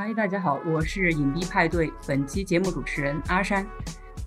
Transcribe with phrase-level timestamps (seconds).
[0.00, 3.66] 嗨，大家好，我是隐蔽派对本期节目主持人阿山。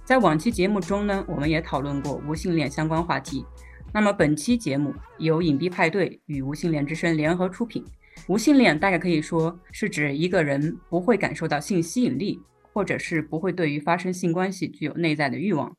[0.03, 3.45] 在往期节目中呢，我们也讨论过无性恋相关话题。
[3.93, 7.85] 那么本期节目由隐蔽派对与无性恋之声联合出品。
[8.27, 12.41] 无性恋大概可以说是指一个人不会感受到性吸引力，
[12.73, 15.73] 或者是不会对于发生性关系具有内在的欲望。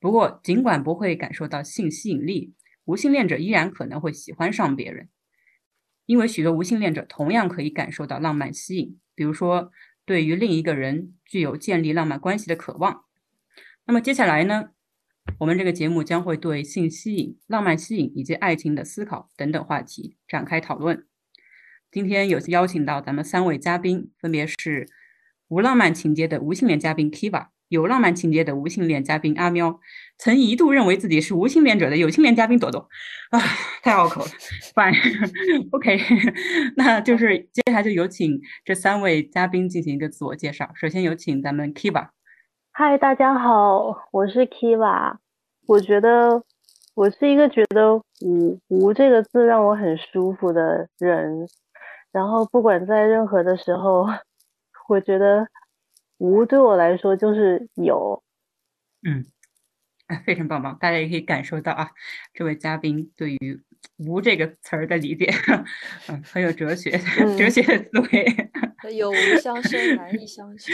[0.00, 2.54] 不过，尽管不会感受到性吸引力，
[2.86, 5.10] 无性恋者依然可能会喜欢上别人，
[6.12, 8.98] 因为许多无性恋者同样可以感受到浪漫吸引。
[9.14, 9.72] 比如说，
[10.04, 13.04] 对于另一个人具有建立浪漫关系的渴望。
[13.86, 14.72] 那么接下来呢，
[15.38, 21.06] 我们这个节目将会对性吸引、浪漫吸引以及爱情的思考等等话题展开讨论。
[21.90, 24.86] 今天有邀请到咱们三位嘉宾，分别是
[25.48, 27.46] 无浪漫情节的无性恋嘉宾 Kiva。
[27.72, 29.80] 有浪漫情节的无性恋嘉宾阿喵，
[30.18, 32.86] 曾一度认为自己是无性恋者的有性恋嘉宾朵朵，
[33.30, 33.40] 啊，
[33.82, 34.28] 太拗口了。
[34.74, 35.98] Fine，OK，
[36.76, 40.70] 那就是接下来就有请这三位嘉宾进行一个自我介绍。
[40.74, 42.08] 首先有请咱们 Kiva。
[42.72, 45.16] 嗨，大家好，我是 Kiva。
[45.66, 46.42] 我觉得
[46.94, 51.48] 我是一个觉得“无”“无”这个字让我很舒服的人，
[52.12, 54.06] 然后不管在任何的时候，
[54.90, 55.48] 我觉得。
[56.22, 58.22] 无对我来说就是有，
[59.02, 59.26] 嗯，
[60.24, 61.90] 非常棒棒，大家也可以感受到啊，
[62.32, 63.60] 这位嘉宾对于
[63.98, 65.28] “无”这个词儿的理解，
[66.06, 66.92] 嗯，很有哲学，
[67.36, 68.94] 哲学的思维。
[68.96, 70.72] 有无相生，难易相许。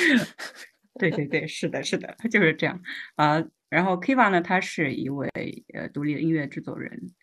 [1.00, 2.82] 对对对，是的，是的，他就是这样
[3.16, 3.42] 啊。
[3.70, 5.30] 然后 Kiva 呢，他是一位
[5.72, 7.14] 呃独立的音乐制作人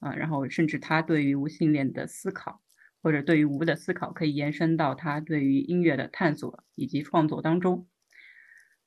[0.00, 2.60] 啊，然后甚至他对于无性恋的思考。
[3.02, 7.86] 或者对于无的思考，可以延伸到他对于音乐的探索以及创作当中。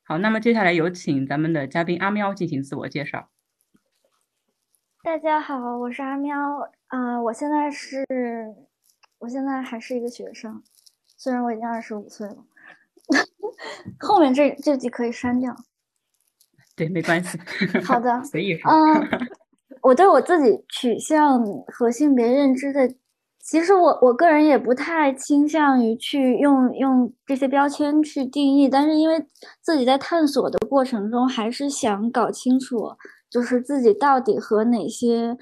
[0.04, 3.30] 好，那么接下来有请咱们的嘉宾阿喵进行自我介绍。
[5.04, 6.38] 大家好，我是阿喵
[6.88, 8.06] 啊，我现在是，
[9.20, 10.62] 我现在还是一个学生，
[11.18, 12.46] 虽然我已经二十五岁了。
[14.00, 15.56] 后面这这句可以删掉。
[16.76, 17.40] 对，没关系。
[17.84, 18.70] 好的， 随意说。
[18.70, 19.28] 嗯，
[19.82, 22.94] 我对我自己取向和性别认知的。
[23.44, 29.28] 其实我我个人也不太倾向于去用用这些标签去定义，但是因为
[29.62, 32.96] 自己在探索的过程中，还是想搞清楚，
[33.30, 35.38] 就是自己到底和哪些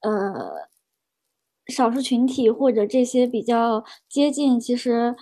[0.00, 0.32] 呃
[1.66, 4.58] 少数群体或者这些比较接近。
[4.58, 5.14] 其实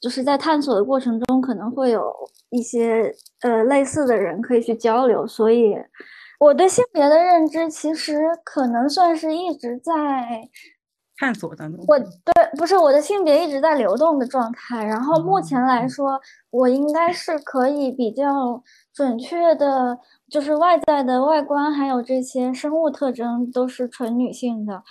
[0.00, 2.14] 就是在探索的过程中，可能会有
[2.50, 5.26] 一些呃类似的人可以去交流。
[5.26, 5.74] 所以
[6.38, 10.48] 我对性别的认知，其实可能算是一直在。
[11.16, 14.84] 探索当中，我对不是我的性别一直在流动的状态。
[14.84, 16.20] 然后目前来说，
[16.50, 19.98] 我应该是可以比较准确的，
[20.28, 24.82] 就是外在的外观还有这些生物特征都是纯女性的，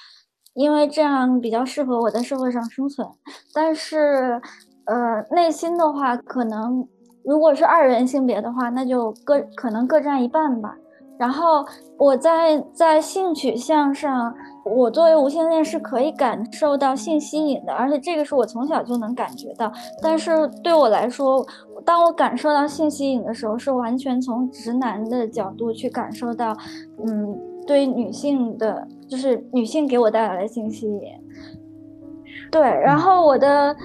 [0.54, 3.06] 因为这样比较适合我在社会上生存。
[3.54, 4.42] 但是，
[4.86, 6.88] 呃，内心的话，可能
[7.26, 10.74] 如果是二元性别的话，那就各可能各占一半吧。
[11.20, 11.66] 然后
[11.98, 19.72] 我在在性取向上，我作为无性恋是可以感受到性吸引的，而且这个是我从小就能感觉到。
[20.02, 21.46] 但是对我来说，
[21.86, 26.56] 当我感受到性吸引的时候，是完全从直男的角度去感受到，
[27.06, 27.38] 嗯，
[27.68, 31.02] 对女性的，就是女性给我带来的性吸引。
[32.50, 33.76] 对，然后我的，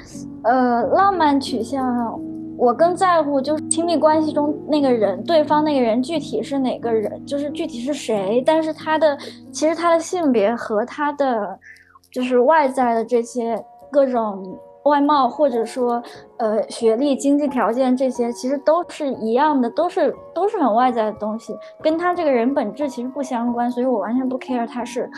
[0.44, 2.20] 呃，浪漫取向。
[2.58, 8.42] 我更在乎就是亲密关系中那个人，对方那个人具体是哪个人，就是具体是谁。
[8.44, 9.16] 但是他的
[9.52, 11.56] 其实他的性别和他的
[12.10, 16.02] 就是外在的这些各种外貌，或者说
[16.38, 23.70] 呃学历、经济条件这些，其实都是一样的，都是都是很外在的东西，跟他这个人本质其实不相关。
[23.70, 25.08] 所以我完全不 care 他是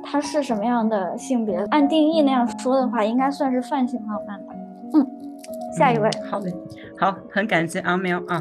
[0.00, 1.56] 他是什么样的性别。
[1.72, 4.54] 按定义那样说的话，应该算是泛性浪漫吧。
[4.94, 5.06] 嗯。
[5.76, 6.48] 下一位，好的，
[6.96, 8.40] 好，很感谢阿喵啊，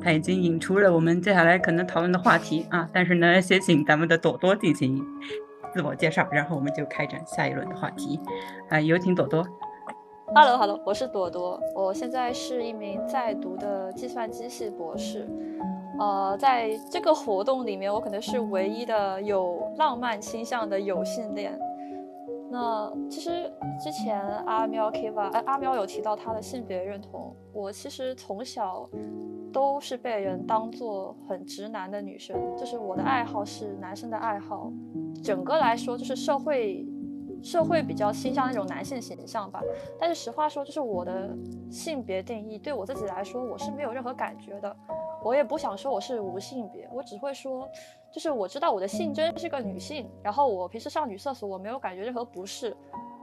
[0.00, 5.02] 他已经引出了我们接下来可能讨论的话题啊，但是呢，先请咱们的朵朵进行
[5.72, 8.20] 自我介绍，然后我们就开展下一轮的话题，
[8.68, 9.42] 啊，有请朵朵。
[10.34, 15.26] Hello，Hello，我是朵朵，我现在是一名在读的计算机系博士，
[15.98, 21.58] 呃，在这个活动里面，我可能是唯一的有浪漫倾向的有性恋。
[22.54, 23.52] 那其实
[23.82, 27.34] 之前阿喵 Kiva，哎，阿喵有提到他的性别认同。
[27.52, 28.88] 我其实从小
[29.52, 34.70] 都是被人当做很直男的女生，就是我的爱好是男生的爱好。
[35.20, 36.86] 整个来说，就是社会
[37.42, 39.60] 社会比较倾向那种男性形象吧。
[39.98, 41.36] 但是实话说，就是我的
[41.68, 44.76] 性别定义对我自己来说，我是没有任何感觉的。
[45.24, 47.68] 我也不想说我是无性别，我只会说。
[48.12, 52.76] 就是我知道我的性征是个女性，然后我平时上女厕所我没有感觉任何不适，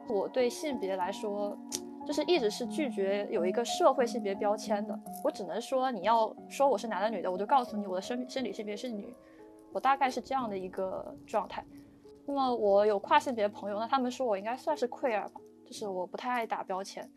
[0.09, 1.57] 我对性别来说
[2.06, 5.00] 就是一直是拒绝有一个社会性别标签的。
[5.24, 9.15] 我只能说，你要说我是男的女的，我就告诉你我的生生理性别是女，
[9.71, 11.63] 我大概是这样的一个状态。
[12.25, 17.09] 那么我有跨性别朋友，那他们说我应该算是 queer 吧，就是我不太爱打标签。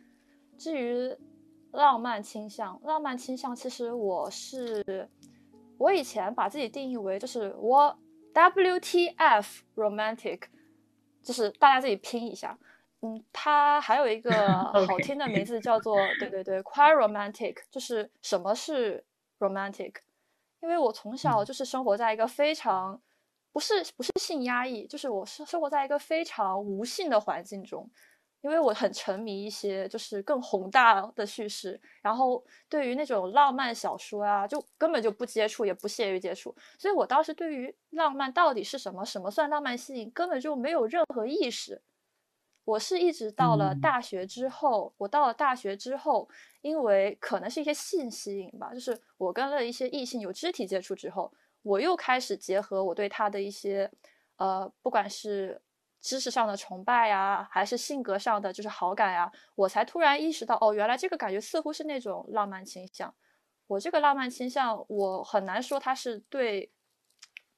[0.56, 1.12] 至于
[1.74, 5.08] 浪漫倾向，浪漫倾向其实我是
[5.76, 7.98] 我以前把自己定义为就是我
[8.32, 10.42] WTF romantic，
[11.22, 12.56] 就是大家自己拼一下。
[13.02, 14.30] 嗯，它还有一个
[14.86, 19.04] 好听的名字叫做对对对 queer romantic，就是什么是
[19.38, 19.96] romantic？
[20.62, 22.98] 因为我从小就是生活在一个非常
[23.52, 27.90] 不是不是性压抑，就是我是生活在一个非常无性的环境中，
[28.44, 41.80] 因为我很沉迷一些就是更宏大的叙事，然后对于那种浪漫小说啊，就根本就不接触，也不屑于接触，所以我当时对于浪漫到底是什么，什么算浪漫吸引，根本就没有任何意识。
[42.66, 46.28] 我是一直到了大学之后，我到了大学之后，
[46.60, 51.32] 因为可能是一些性吸引吧，就是我跟了一些异性有肢体接触之后，
[51.62, 53.90] 我又开始结合我对他的一些，
[54.36, 55.62] 呃，不管是
[56.04, 63.14] 知识上的崇拜呀，还是性格上的就是好感呀，我才突然意识到，哦，原来这个感觉似乎是那种浪漫倾向。
[63.66, 66.70] 我这个浪漫倾向，我很难说它是对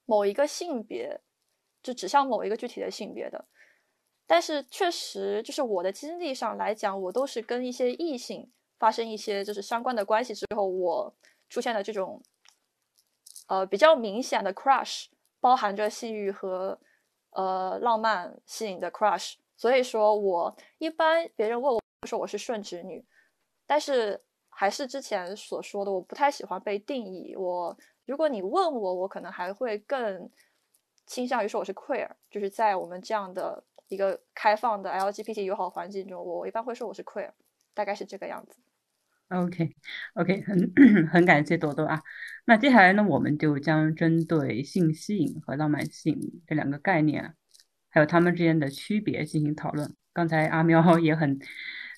[0.05, 1.19] 某一个性别，
[1.83, 3.43] 就指向某一个具体的性别的。
[4.25, 8.49] 但是确实，就是我的经历上来讲，我都是跟一些异性
[8.79, 11.13] 发生一些就是相关的关系之后，我
[11.49, 12.23] 出现了这种
[13.47, 15.07] 呃比较明显的 crush，
[15.41, 16.79] 包含着性欲和
[17.37, 19.35] 呃浪漫吸引的 crush。
[19.55, 23.05] 所以说我一般别人问我说我是顺直女，
[23.65, 27.35] 但是还是之前所说的，我不太喜欢被定义。
[27.37, 30.29] 我如果你问我，我可能还会更
[31.05, 33.63] 倾向于说我是 queer，就是在我们这样的。
[33.89, 37.31] 一个开放的 LGBT 友好环境中，我一般会说我是 queer，
[37.73, 38.57] 大概是这个样子。
[39.29, 40.73] OK，OK，很
[41.11, 42.01] 很感谢朵朵啊。
[42.45, 47.33] 那接下来呢，我们就将针对性吸引和浪漫吸引这两个概念，
[47.89, 49.93] 还有它们之间的区别进行讨论。
[50.13, 51.39] 刚才阿喵 也很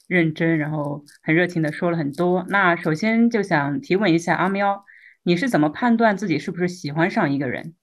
[0.07, 2.45] 认真，然后很热情的说了很多。
[2.49, 4.83] 那首先就想提问一下阿喵，
[5.21, 7.75] 你是怎么判断自己是不是喜欢上一个人？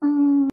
[0.00, 0.50] 嗯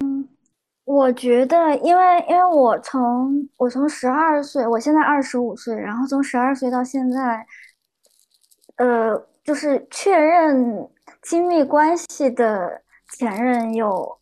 [0.85, 7.43] 我觉得，因为因为我从我从十二岁，我现在二十五岁，然后从十二岁到现在，
[8.77, 10.89] 呃，就是确认
[11.21, 12.81] 亲密关系的
[13.17, 14.17] 前任有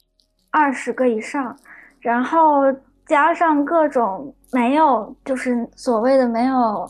[0.51, 1.56] 二十个以上，
[2.00, 2.63] 然后
[3.06, 6.89] 加上各种没有，就是所谓的没有，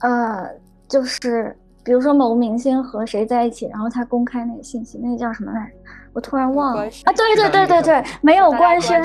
[0.00, 0.48] 呃，
[0.88, 5.72] 就是比如说某明星和谁在一起，然后他公开那个信息，那个叫什么来着？
[6.12, 7.12] 我突然忘了啊！
[7.12, 9.02] 对对对对对，没有官宣，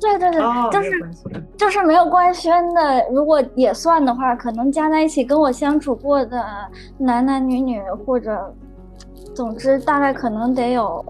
[0.00, 1.10] 对对对，就是
[1.56, 3.04] 就是没有官宣的。
[3.10, 6.44] 如果也算的话，可能加在一起跟我相处过的
[6.98, 8.54] 男男女女，或者
[9.34, 11.04] 总之大概可能得有。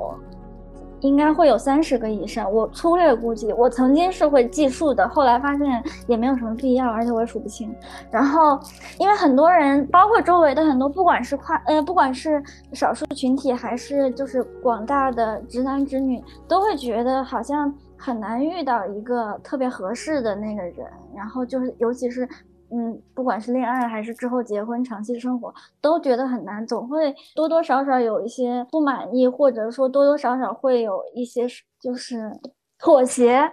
[1.03, 7.75] 应该会有三十个以上，我粗略估计，我曾经是会计数的，后来发现也没有什么必要，而且我也数不清。
[8.11, 8.61] 然后，
[8.99, 12.43] 因为很多人，包括周围的很多，不管是跨呃，不管是
[12.75, 22.29] 少数群体，还是就是广大的直男直女，都会觉得好像很难遇到一个特别合适的那个人，然后就是尤其是。
[22.73, 31.49] 嗯，不管是恋爱还是之后结婚长期生活，都觉得很难，总会多多少少有一些不满意，或者说多多少少会有一些
[31.80, 32.30] 就是
[32.78, 33.52] 妥协。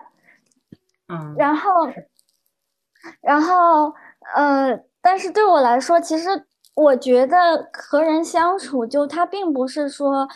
[1.08, 1.72] 嗯，然后，
[3.22, 3.92] 然后，
[4.36, 6.30] 呃，但是对我来说，其实
[6.76, 10.28] 我觉得和人相处，就他并不是说。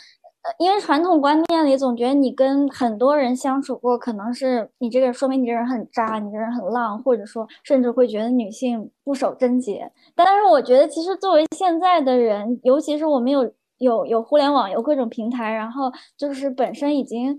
[0.58, 9.92] 因为传统观念里总觉得你跟很多人相处过，可能是你这个说明你这人很渣，你这人很浪，或者说甚至会觉得女性不守贞洁。
[10.16, 17.38] 但是我觉得，其实作为现在的人，尤其是我们有有有互联网，有各种平台，然后就是本身已经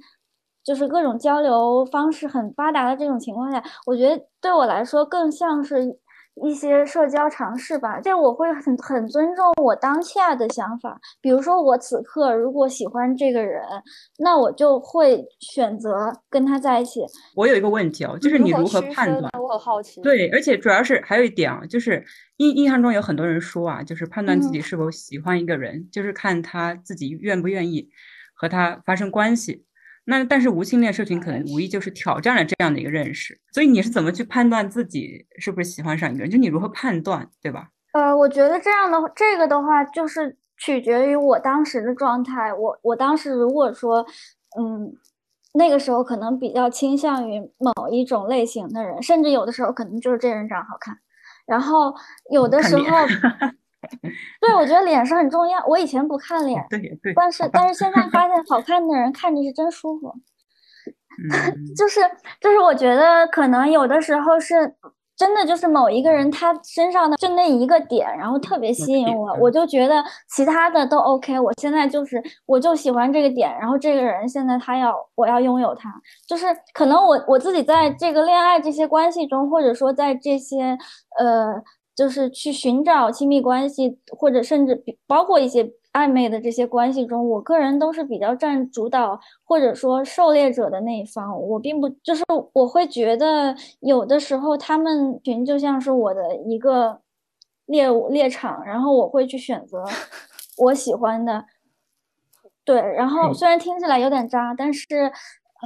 [0.63, 5.99] 就是各种交流方式很发达的这种情况下，我觉得对我来说更像是。
[6.45, 10.99] 一些社交尝试吧，这我会很很尊重我当下的想法。
[11.21, 13.63] 比如说，我此刻如果喜欢这个人，
[14.19, 17.01] 那我就会选择跟他在一起。
[17.37, 19.31] 我有一个问题哦，就是你如何判断？
[19.41, 20.01] 我很好奇。
[20.01, 22.03] 对，而且主要是还有一点啊，就是
[22.39, 27.89] 印印象中有很多人说啊，就是判断自己是否喜欢一个人，就是看他自己愿不愿意
[28.35, 29.67] 和他发生关系。
[30.05, 36.31] 那但是无性恋社群可能无疑就是挑战了这样的一个认识，所以你是怎么去判断自己是不是喜欢上一个人？
[36.31, 37.69] 就你如何判断，对吧？
[37.93, 42.53] 呃，我觉得这样的这个的话，就是取决于我当时的状态。
[42.55, 44.05] 我我当时如果说，
[44.59, 44.93] 嗯，
[45.55, 50.97] 那个时候可能比较倾向于某一种类型的人，甚至有的时候可能就是这人长好看。
[51.47, 51.95] 然后
[52.31, 52.83] 有的时候，
[54.41, 55.65] 对我觉得脸是很重要。
[55.67, 60.15] 我以前不看脸，对对，但是但是现在发现好看的人看着是真舒服。
[61.77, 62.01] 就是
[62.41, 64.75] 就是我觉得可能有的时候是。
[65.15, 70.03] 真的就是某一个人，他身上的就那一个点，然后特别吸引我，我就觉得
[70.35, 71.39] 其他的都 OK。
[71.39, 75.93] 我现在就是，我就喜欢这个点，然后这个人现在他要我要拥有他，
[76.27, 80.77] 就是可能我我自己在这个恋爱这些关系中，或者说在这些
[81.21, 81.63] 呃，
[81.95, 85.73] 就是去寻找亲密关系，或者甚至包括一些。
[85.93, 91.39] 暧昧的这些关系中，我个人都是比较占主导，或者说狩猎者的那一方。
[91.39, 96.99] 我并不就是我会觉得有的时候他们群就像是我的一个
[97.67, 99.85] 猎物猎场，然后我会去选择
[100.57, 101.45] 我喜欢的。
[102.65, 104.89] 对，然后虽然听起来有点渣，但是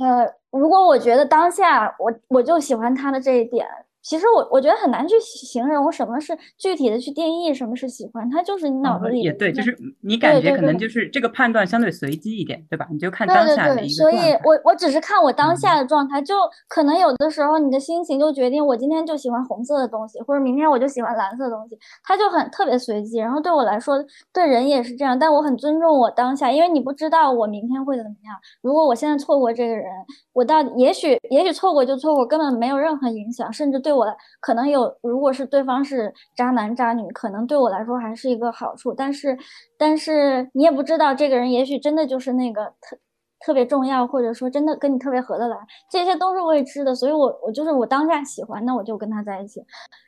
[0.00, 3.64] 呃，如果我觉得当下我我就喜欢他的这一点。
[4.06, 12.86] 其实我我觉得很难去形容什么是具体的去定义什么是喜欢，它就是你脑子里也对，就是你感觉可能就是这个判断相对随机一点，对吧？
[12.92, 16.36] 你就看当下的一个所以我我只是看我当下的状态，就
[16.68, 23.18] 可能有的时候你的心情就决定我今天就喜欢红色的东西，或者明天我就喜欢蓝色的东西，它就很特别随机。
[23.18, 23.96] 然后对我来说，
[24.32, 28.36] 对人也是这样，但我很尊重我当下，因为你不知道我明天会怎么样。
[28.62, 29.86] 如果我现在错过这个人，
[30.32, 34.06] 我到也许也许错过就错过，根本没有任何影响，甚至对我
[34.40, 38.92] 可能有，如果是对方是渣男渣女，可能对我来说还是一个好处。
[38.92, 39.36] 但是，
[39.78, 42.96] 但是你也不知道这个人，也许真的就是那个特
[43.40, 45.56] 特别重要，或者说真的跟你特别合得来，
[45.90, 46.94] 这些都是未知的。
[46.94, 49.64] 所以，我我就是我当下喜欢，那我就跟他在一起。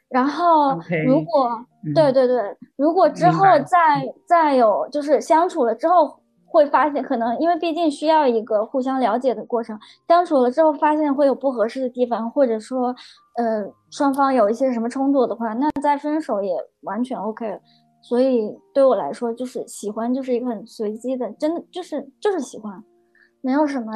[0.08, 1.50] 然后，如果
[1.94, 6.20] 对对对，如果之后再再有就是相处了之后。
[6.50, 9.78] 会发现，可能因为毕竟需要一个互相了解的过程，
[10.08, 12.94] 相处了之后发现会有不合适的地方，或者说，
[13.36, 17.60] 呃，双方有一些什么冲突的话，那再分手也完全 OK。
[18.00, 22.82] 所以对我来说，就是喜欢就是一个很随机的，真的就是就是喜欢，
[23.42, 23.92] 没有什么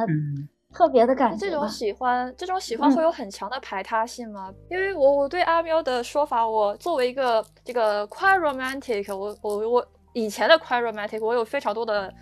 [0.71, 1.37] 特别的感觉。
[1.37, 4.53] 这种喜欢，这种喜欢会有很强的排他性吗？
[4.69, 12.13] 因为我我对阿喵的说法，我作为一个这个 quite romantic，我我我以前的 quite romantic，我有非常多的。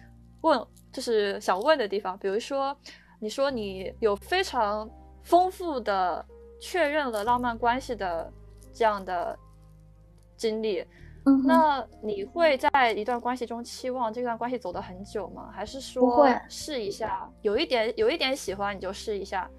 [0.41, 2.75] 问就是想问的地方，比如说，
[3.19, 4.89] 你说你有非常
[5.23, 6.25] 丰富的
[6.59, 8.31] 确认了浪漫关系的
[8.73, 9.37] 这样的
[10.35, 10.85] 经历，
[11.45, 15.49] 那你会在一段关系中期望这段关系走得很久吗？
[15.53, 19.49] 还是说试一下，有一点有一点喜欢你就试一下，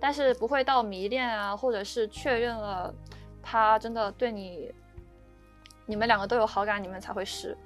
[0.00, 2.92] 但是不会到迷恋啊，或者是确认了
[3.40, 4.72] 他真的对你，
[5.86, 7.56] 你们两个都有好感，你们才会试。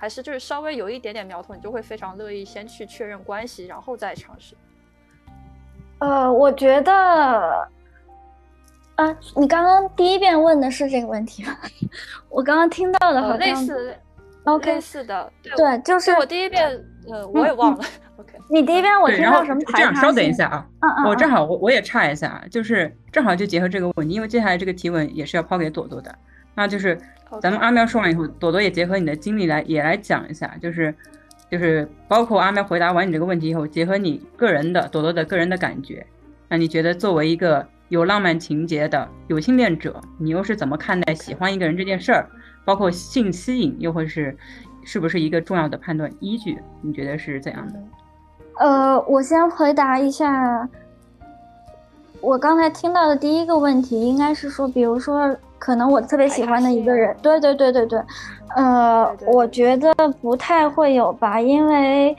[0.00, 4.56] 还是就是稍微有一点点苗头，你就会非常乐意先去确认关系，然后再尝试。
[5.98, 7.68] 呃，我觉得，
[8.94, 11.54] 啊，你刚刚第一遍问的是这个问题吗？
[12.30, 13.94] 我刚刚听到的好像类似
[14.44, 16.66] ，OK，类似的，对，就是我第一遍，
[17.12, 17.84] 呃，我也忘了
[18.16, 18.38] ，OK。
[18.48, 19.60] 你第一遍我听到什么？
[19.66, 26.14] 这样，稍等一下啊，嗯嗯，我正好我我也插一下，就是正好就结合这个问题，因为接下来这个提问也是要抛给朵朵的，
[26.54, 26.98] 那就是。
[27.40, 30.92] 咱们阿喵说完以后，朵朵也结合你的经历来也来讲一下，就是，
[31.48, 36.04] 就是包括阿喵回答完你这个问题以后，结合你个人的朵朵的个人的感觉，
[36.48, 42.28] 那你觉得作为一个有浪漫情节的有性恋者，你又是怎么看待喜欢一个人这件事儿？
[42.64, 44.36] 包括性吸引，又会是
[44.82, 46.58] 是不是一个重要的判断依据？
[46.82, 47.80] 你觉得是怎样的？
[48.58, 50.68] 呃，我先回答一下，
[52.20, 55.36] 我刚才听到的第一个问题应该是说，比如说。
[55.60, 58.02] 可能我特别喜欢的一个人，对对对对对，
[58.56, 62.16] 呃，我觉得不太会有吧，因为，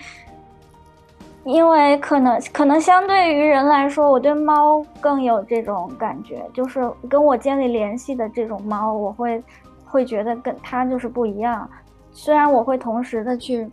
[1.43, 9.43] 因为可能可能相对于人来说，我对猫更有这种感觉，就是跟我建立联系的这种猫，我会
[9.86, 11.67] 会觉得跟它就是不一样。
[12.12, 13.67] 虽然我会同时的去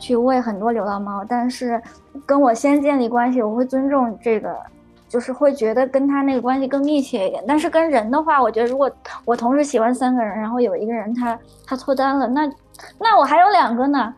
[0.00, 1.80] 去喂很多流浪猫，但是
[2.26, 4.56] 跟我先建立关系，我会尊重这个。
[5.08, 8.90] 就是会觉得跟他那个关系更密切一点，但是跟人的话，我觉得如果
[9.24, 12.50] 我同时喜欢三个人，然后有一个人他他脱单了，那
[12.98, 14.12] 那我还有两个呢，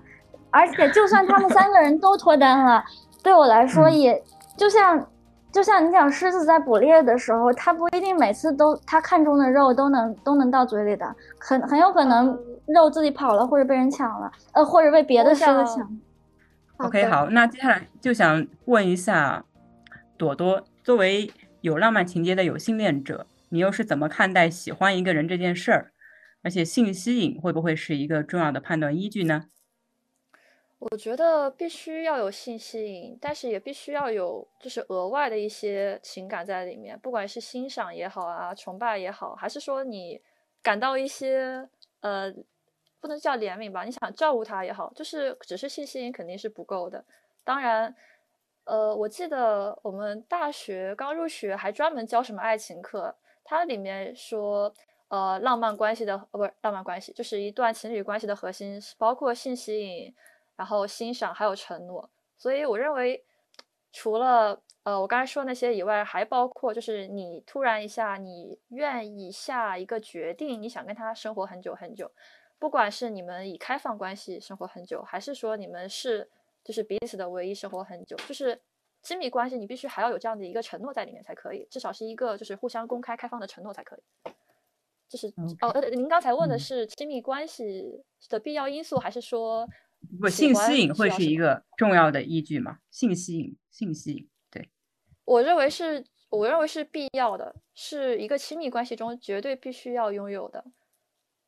[0.50, 2.82] 而且就算他们三个人都脱单了，
[3.22, 4.22] 对我来说也
[4.56, 5.06] 就像
[5.52, 16.00] 就像你讲狮子在捕猎的时候，他不一定每次都他看中的肉都能都能到嘴里的，很很有可能肉自己跑了或者被人抢了，呃或者被别的狮子抢。
[16.78, 19.44] OK，好，那接下来就想问一下
[20.16, 20.62] 朵朵。
[20.88, 21.30] 作为
[21.60, 25.92] 有浪漫情节的有性恋者，你又是怎么看待喜欢一个人这件事儿？
[26.42, 29.50] 而且性吸引会不会是一个重要的判断依据呢？
[30.78, 40.18] 我觉得必须要有性吸引，但是也必须要有就是额外的一些情感在里面，不管是欣赏也好啊，崇拜也好，还是说你
[40.62, 41.68] 感到一些
[42.00, 42.32] 呃，
[42.98, 47.04] 不能叫怜悯吧，你想照顾他也好，就是只是性吸引肯定是不够的。
[47.44, 47.94] 当然，
[48.68, 54.70] 呃，我记得我们大学刚入学还专门教什么爱情课，它里面说，
[55.08, 60.14] 呃，浪漫关系的呃不是浪漫关系，就是一段情侣关系的核心是包括性吸引，
[60.54, 62.10] 然后欣赏还有承诺。
[62.36, 63.24] 所以我认为，
[63.90, 72.10] 除了呃我刚才说那些以外，还包括就是你突然一下你愿意下一个决定，你想跟他生活很久很久，
[72.58, 76.28] 不管是你们以开放关系生活很久，还是说你们是。
[76.68, 78.60] 就是彼此的唯一生活很久，就是
[79.00, 84.00] 亲密关系，你必须还要有这样的一个承诺在里面才可以，至少是一个就是互相公开开放的承诺才可以。
[85.08, 85.28] 就是
[85.62, 89.66] 哦，呃，您刚才问的是亲密关系的必要因素，还是说
[90.20, 92.80] 不性吸引会是一个重要的依据吗？
[92.90, 94.68] 性吸引，性吸引，对
[95.24, 100.62] 我认为是，我认为是必要的，是一个亲密关系中绝对必须要拥有的。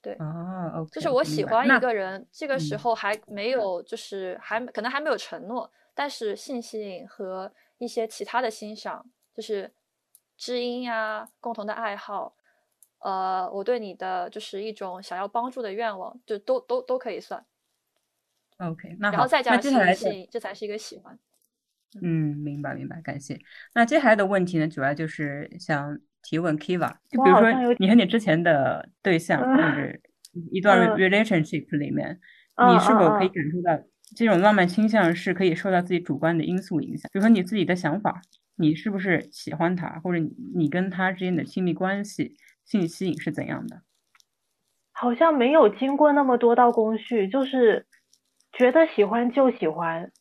[0.02, 9.04] 对哦，就是我喜欢一个人，这个时候还没有，就是还可能还没有承诺，但是性吸引和一些其他的欣赏，
[9.34, 9.70] 就是
[10.38, 12.34] 知音呀，共同的爱好，
[13.00, 17.44] 呃，我对你的就是一种想要帮助的愿望，就都都都可以算。
[18.56, 21.18] OK，那然后再加上性吸引，这才是一个喜欢。
[22.00, 23.38] 嗯，明白明白，感谢。
[23.74, 26.00] 那接下来的问题呢，主要就是想。
[26.22, 29.98] 提问 Kiva，就比如说你和你之前的对象，或者
[30.52, 32.18] 一段 relationship 里面，
[32.72, 33.82] 你是否可以感受到
[34.16, 37.08] 这种浪漫倾向是可以受到自己主观的因素影响？
[37.12, 38.20] 比如说你自己的想法，
[38.56, 40.18] 你是不是喜欢他，或者
[40.54, 43.82] 你跟他之间的亲密关系、性吸引是怎样的？
[44.92, 47.86] 好像没有经过那么多道工序，就是
[48.52, 50.12] 觉得喜欢就喜欢。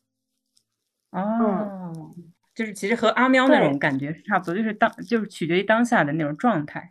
[1.12, 2.14] 哦。
[2.54, 6.90] 就是其实和阿喵那种感觉是差不多，就是当就是取决于当下的那种状态。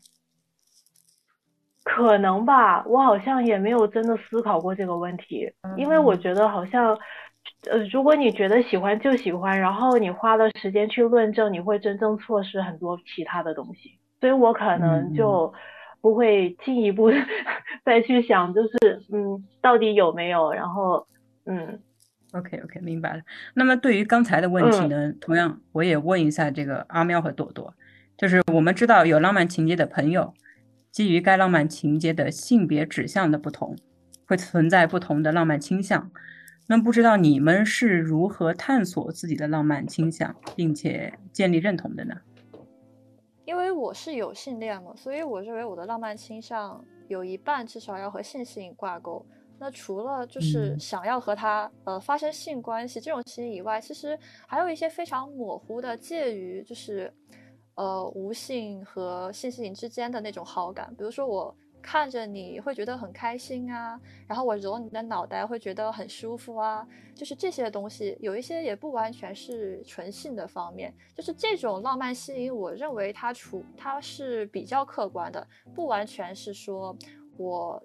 [1.84, 6.98] 可能吧，我好像也没有真的思考过这个问题，因为我觉得好像，
[7.69, 13.98] 呃，如果你觉得喜欢就喜欢，然后你花了时间去论证，你会真正错失很多其他的东西。
[14.19, 15.52] 所以我可能就
[16.00, 17.12] 不会进一步
[17.84, 21.08] 再去想，就是嗯，到底有没有，然后
[21.45, 21.80] 嗯。
[22.34, 23.24] OK OK，明白了。
[23.56, 27.74] 那么对于刚才的问题呢，同样我也问一下这个阿喵和朵朵，
[28.18, 30.34] 就是我们知道有浪漫情节的朋友，
[30.92, 33.76] 基于该浪漫情节的性别指向的不同，
[34.28, 36.12] 会存在不同的浪漫倾向。
[36.68, 42.15] 那不知道你们是如何探索自己的浪漫倾向，并且建立认同的呢？
[43.46, 49.26] 因为我是有性恋嘛，所以我认为我的浪漫倾向有一半至少要和性吸引挂钩。
[49.60, 50.69] 那除了就是。
[50.80, 54.17] 想要和他呃发生性关系这种吸引以外，其实
[54.48, 57.13] 还有一些非常模糊的介于就是
[57.76, 75.45] 呃无性和性吸引之间的那种好感，比如说我看着你会觉得很开心啊，然后我揉你的脑袋会觉得很舒服啊，就是这些东西有一些也不完全是纯性的方面，就是这种浪漫吸引，我认为它处它是比较客观的，
[75.76, 76.95] 不完全是说
[77.38, 77.84] 我。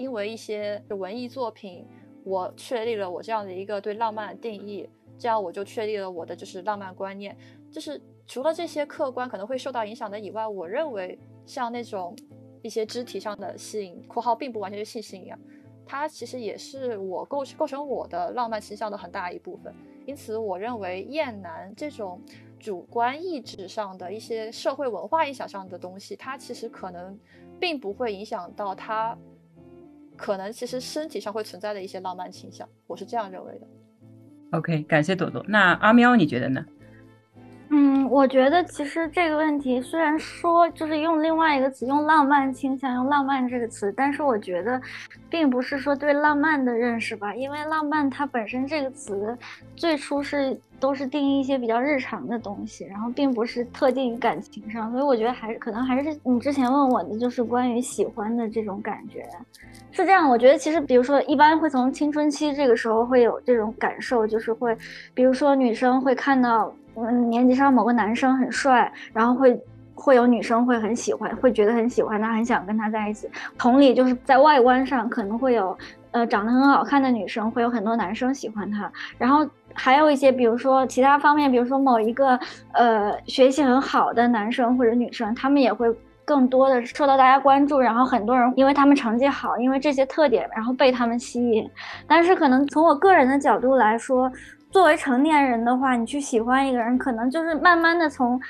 [0.00, 1.86] 因为一些文艺作品，
[2.24, 7.36] 我确立了我这样的一个对浪漫的定义，这样我就确立了我的就是浪漫观念。
[7.70, 12.16] 就是除了这些客观可能会受到影响的以外，我认为像那种
[12.62, 15.34] 一些肢体上的吸引（括号并不完全是性吸引），
[15.84, 19.70] 它其实也是我构构成我的浪漫倾向的很大一部分。
[20.06, 22.18] 因此，我认为厌男这种
[22.58, 27.18] 主观意志上的一些社会文化影响上的东西，它其实可能
[27.60, 29.14] 并不会影响到他。
[30.20, 33.66] 可能其实身体上会存在的一些浪漫倾向，我是这样认为的。
[34.50, 35.42] OK，感谢朵朵。
[35.48, 36.62] 那阿喵你觉得呢？
[37.72, 44.80] 嗯，我觉得其实这个问题虽然说就是用另外一个词，用浪漫倾向，用浪漫这个词，但是我觉得，
[45.28, 49.38] 并不是说对浪漫的认识吧，因为浪漫它本身这个词
[49.76, 59.24] 最初是都是定义一些比较日常的东西，然后并不是特定于感情上，所以我觉得还是可能还是你之前问我的就是关于喜欢的这种感觉，
[59.92, 60.28] 是这样。
[60.28, 64.76] 我觉得其实比如说一般会从青春期这个时候会有这种感受，就是会，
[65.14, 66.74] 比如说女生会看到。
[66.96, 69.58] 嗯，年级上某个男生很帅，然后会
[69.94, 73.28] 会有女生会很喜欢，会觉得很喜欢他，很想跟他在一起。
[73.58, 75.76] 同理，就是在外观上可能会有，
[76.10, 78.90] 呃，长得很好看的女生，会有很多男生喜欢她。
[79.18, 82.38] 然后还有一些，比如说其他方面，比如说某一个
[82.72, 85.86] 呃学习很好的男生或者女生，他们也会
[86.24, 87.78] 更多的受到大家关注。
[87.78, 91.70] 然后很多人因为他们成绩好，因为这些特点，然后被他们吸引。
[92.06, 94.30] 但是可能从我个人的角度来说。
[94.70, 98.40] 作为成年人的话，你去喜欢一个人，可能就是慢慢的从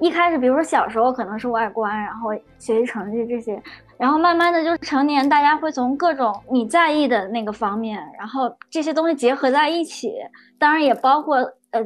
[0.00, 3.62] 一开始，比如说小时候可能是外观，然后学习成绩这些，
[3.96, 10.12] 然后慢慢的就是成年，大家会从各种你在意的那个方面，然后这些东西结合在一起，
[10.58, 11.36] 当然也包括
[11.70, 11.80] 呃，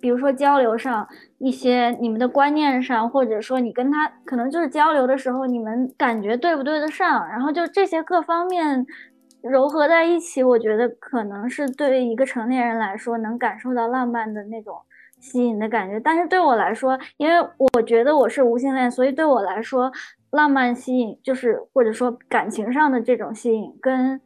[0.00, 1.06] 比如说交流上
[1.38, 8.86] 一些你们的观念上，或者说你跟他可能就是交流的时候，你们感觉对不对得上，然后就这些各方面。
[9.42, 14.76] 糅合在一起，我觉得可能是对于一个成年人来说能感受到浪漫的那种
[15.20, 15.98] 吸引的感觉。
[15.98, 17.34] 但是对我来说，因为
[17.74, 19.90] 我觉得我是无性恋，所以对我来说，
[20.30, 24.20] 浪漫吸引就是或者说感情上的这种吸引跟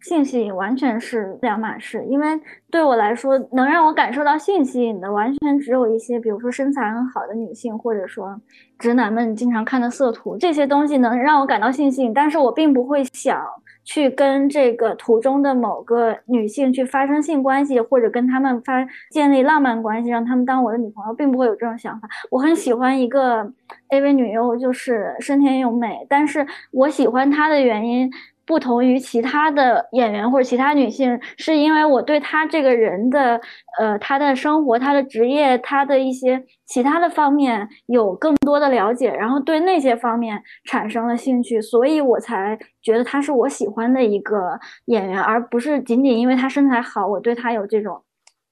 [0.00, 2.02] 性吸引完全是两码事。
[2.06, 8.40] 因为对我来说，能让我感受到性吸引的，完全只有一些，比如说身材很好的女性，或者说
[8.78, 13.44] 直男们经常看的色图这些东西能让我感到性吸引，但是我并不会想。
[13.88, 22.06] 去跟这个途中的某个女性去发生性关系，或者跟他们发建立浪漫关系，让他们当我的女朋友，并不会有这种想法。
[22.30, 23.50] 我很喜欢一个
[23.88, 28.10] AV 女优，就是深田由美，但是我喜欢她的原因。
[28.48, 33.38] 不同于其他的演员或者其他女性，是因为我对她这个人的，
[33.78, 48.02] 呃，她的生活、她的职业、她的一些其他的方面有更多的了解，然后对那些方面产生了兴趣，所以我才觉得她是我喜欢的一个演员，而不是仅仅因为她身材好，我对她有这种，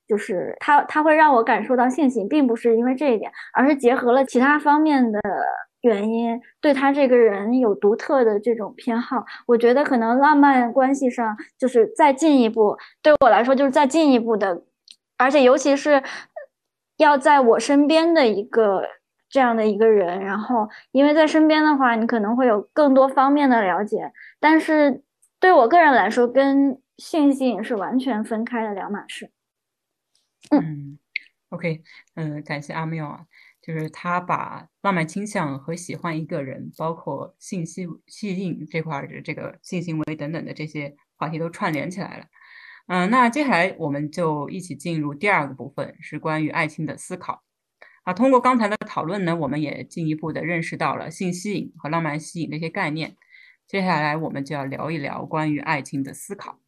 [0.07, 5.19] 就是她她会让我感受到性情，并不是因为这一点，而是结合了其他方面的。
[5.83, 14.63] 原因对他这个人有独特的这种偏好，我觉得可能浪漫关系上就是再进一步，对我来说就是再进一步的，
[15.17, 16.03] 而且尤其是
[16.97, 18.83] 要在我身边的一个
[19.29, 25.03] 这样的一个人，然后因为在身边的话，你可能会有更多方面的了解，但是
[25.39, 29.31] 对我个人来说，跟性吸引是完全分开的两码事。
[30.51, 30.99] 嗯
[31.51, 31.83] ，OK，
[32.15, 33.21] 嗯，感谢阿妙啊。
[33.67, 42.27] 就是他把浪漫倾向和喜欢一个人，包括性吸吸引这块的这个性行为等等的这些话题都串联起来了。
[42.87, 47.43] 嗯，那接下来我们就一起进入第二个部分，是关于爱情的思考。
[48.05, 53.17] 啊，通过刚才的讨论呢，我们也进一步的认识到了性吸引和浪漫吸引这些概念。
[53.67, 56.61] 接下来我们就要聊一聊关于爱情的思考。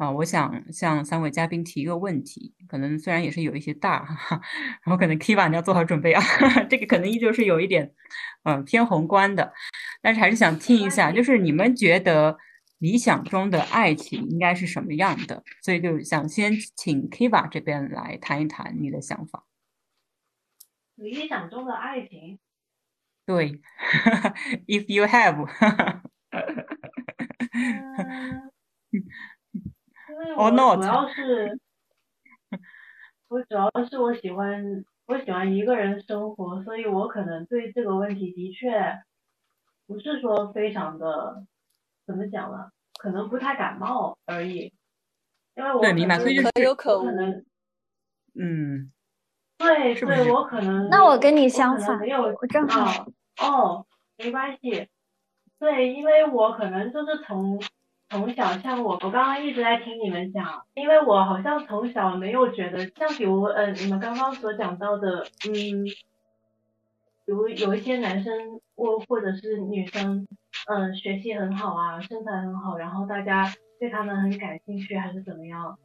[0.00, 4.02] 啊，我想向三位嘉宾提一个问题，可能虽然也是有一些大，
[4.82, 6.22] 然后可能 Kiva 你要做好准备啊，
[6.70, 7.92] 这个可能依旧是有一点，
[8.44, 9.52] 嗯，偏宏观的，
[10.00, 12.38] 但是还是想听一下，就是你们觉得
[12.78, 15.44] 理想中的爱情应该是什么样的？
[15.62, 19.44] 所以就想先请 Kiva 这边来谈一谈你的想法。
[20.94, 22.38] 理想中的爱情？
[23.26, 23.60] 对，
[24.66, 25.46] If you have。
[30.36, 31.58] 我主要是，
[33.28, 39.00] 我主要是我喜欢我喜欢一个人生活，所以我可能对这个问题的确
[39.86, 41.44] 不是说非常的
[42.06, 42.70] 怎么讲呢？
[42.98, 44.72] 可能不太感冒而已，
[45.56, 47.06] 因为我对明白，所以可有可无。
[48.34, 48.92] 嗯，
[49.58, 53.06] 对对，我可能那我跟你相反，我正好
[53.40, 53.86] 哦，
[54.18, 54.88] 没关系，
[55.58, 57.58] 对，因为我可能就是从。
[58.10, 65.84] 从小像我，我刚刚一直在听你们讲，因为我好像从小没有觉得，像比如，嗯，你们刚刚所讲到的，嗯，
[67.24, 70.26] 比如有一些男生或或者是女生，
[70.66, 75.78] 嗯，学习很好啊，身材很好，然后大家对他们很感兴趣，还是怎么样？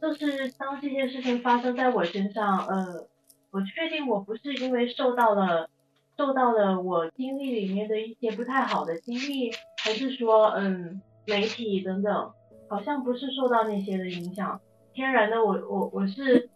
[0.00, 3.06] 就是当这件事情发生在我身上，呃，
[3.50, 5.68] 我确定我不是因为受到了
[6.16, 9.52] 受到了我经历里面的一些不太好的经历，
[9.84, 11.02] 还是说，嗯。
[11.28, 12.32] 媒体等等，
[12.68, 14.58] 好像不是受到那些的影响，
[14.94, 16.48] 天然的我我我是，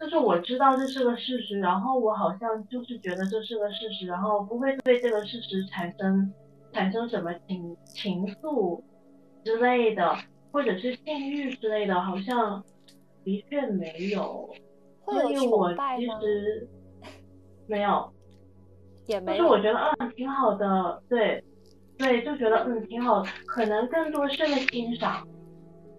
[0.00, 6.32] 就是我知道这是个事实，然后我好像就是觉得这是个事实，然后不会对这个事实产生
[6.72, 8.82] 产生什么情情愫
[9.44, 10.16] 之类的，
[10.50, 12.64] 或者是性欲之类的，好像
[13.24, 14.50] 的确没有。
[15.04, 16.68] 所以我其实
[17.68, 18.12] 没有，
[19.06, 19.44] 也没有。
[19.44, 21.44] 就是我觉得嗯挺好的，对。
[21.98, 25.26] 对，就觉得嗯挺好，可能更多是个欣赏，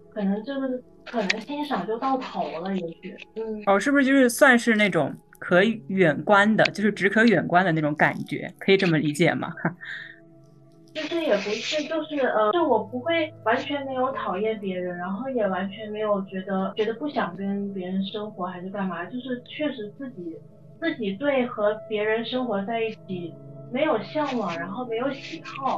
[0.10, 9.52] 可能就是可能欣赏就到头了，也许，嗯，哦，是不是就是算是那种可远观的，就是只可远观的那种感觉，可以这么理解吗？
[10.94, 20.40] 其实也不是，就是呃，就我不会完全没有讨厌别人，然后也完全没有觉得觉得不想跟别人生活还是干嘛，就是确实自己
[20.80, 23.36] 自己对和别人生活在一起。
[23.72, 25.78] 没有向往，然后没有喜好，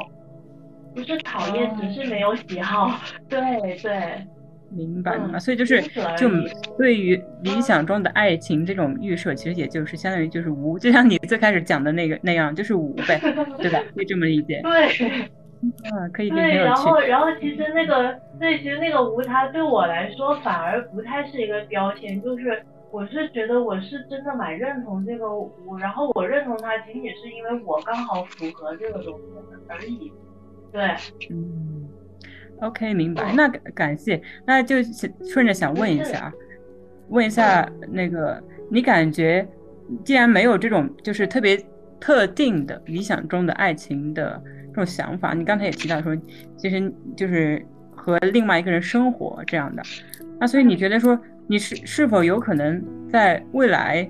[0.93, 2.99] 不是讨厌，只是没有喜好。
[3.30, 3.39] 对
[3.82, 4.25] 对，
[4.71, 5.39] 明白明白。
[5.39, 5.82] 所以就是
[6.17, 6.30] 就
[6.78, 13.19] 对于理想中的爱情这种预设，其实也就是相当于就是无，就像你最开始讲的那个那样，就是无呗，
[13.58, 13.80] 对吧？
[13.95, 14.62] 可以这么理解。
[14.63, 15.30] 对
[15.62, 29.23] 嗯，可以对，然后然后其实那个对，其实那个无它对我来说反而不太是一个标签，就是我是觉得我是真的蛮认同这个我，然后我认同他仅仅是因为我刚好符合这个东西
[29.67, 30.12] 而已。
[30.71, 30.82] 对，
[31.30, 31.88] 嗯
[32.62, 33.34] ，OK，明白。
[33.34, 34.78] 那感谢，那就
[35.32, 36.32] 顺着想问一下，
[37.10, 39.47] 问一下那个你感觉，
[40.04, 41.58] 既然没有这种就是特别
[41.99, 44.41] 特定的理想中的爱情的。
[44.71, 46.15] 这种想法，你刚才也提到说，
[46.56, 49.82] 其实就是和另外一个人生活这样的。
[50.39, 51.19] 那所以你觉得说，
[51.50, 54.08] 你是是否有可能在未来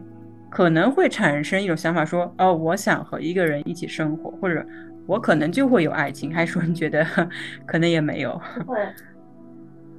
[0.49, 4.65] 可能会产生一种想法，说哦，我想和一个人一起生活，或者
[5.07, 6.35] 我可能就会有爱情？
[6.35, 7.01] 还是说你觉得
[7.65, 8.39] 可能也没有？
[8.57, 8.77] 不会。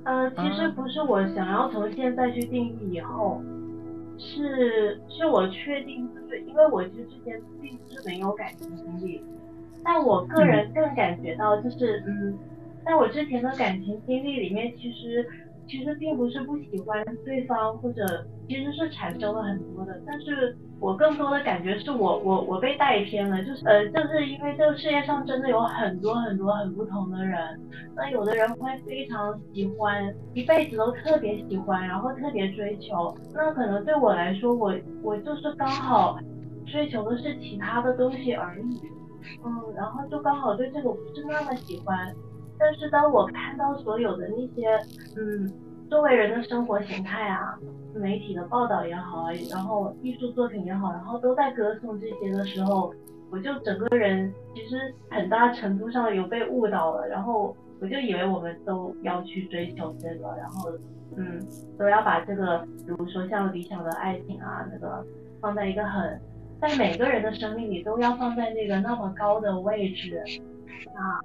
[0.04, 3.42] 呃，其实不是我想要从现在去定义以后，
[4.18, 9.24] 是是我确定，就是因为我其实之前并不是没有感情经历。
[9.82, 12.36] 但我个人更感觉到，就是嗯，
[12.84, 15.26] 在我之前的感情经历里面，其实
[15.70, 20.00] 其实并不是不喜欢对方，或者其实是产生了很多的。
[20.04, 27.38] 但是我更多的感觉是我我我被带偏了，就是呃，就是因为这个世界上真的有很多很多很不同的人。
[27.94, 33.14] 那有的人会非常喜欢，一辈子都特别喜欢，然后特别追求。
[33.32, 36.18] 那可能对我来说，我我就是刚好
[36.66, 38.80] 追求的是其他的东西而已。
[39.44, 42.12] 嗯，然后就刚好对这个不是那么喜欢，
[42.60, 44.68] 但是当我看到所有的那些，
[45.16, 45.50] 嗯，
[45.90, 47.58] 周围人的生活形态啊，
[47.94, 52.92] 媒体的报道也好，然后艺术作品也好，然后都在歌颂这些的时候，
[53.30, 60.70] 我就整个人其实很大程度上有被误导了，然后我就以为我们都要去追求这个，然后，
[61.16, 61.40] 嗯，
[61.78, 65.04] 都要把这个，比如说像理想的爱情啊，那个
[65.40, 66.20] 放在一个很。
[66.60, 70.22] 在每个人的生命里都要放在那个那么高的位置，
[70.94, 71.16] 啊，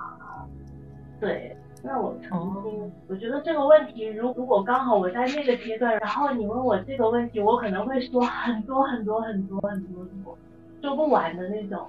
[1.19, 10.37] 对，那我曾经我觉得这个问题，如如果刚好我在那个阶段，然后你问我这个问题，我可能会说很多很多很多很多多，
[10.81, 11.87] 说不完的那种。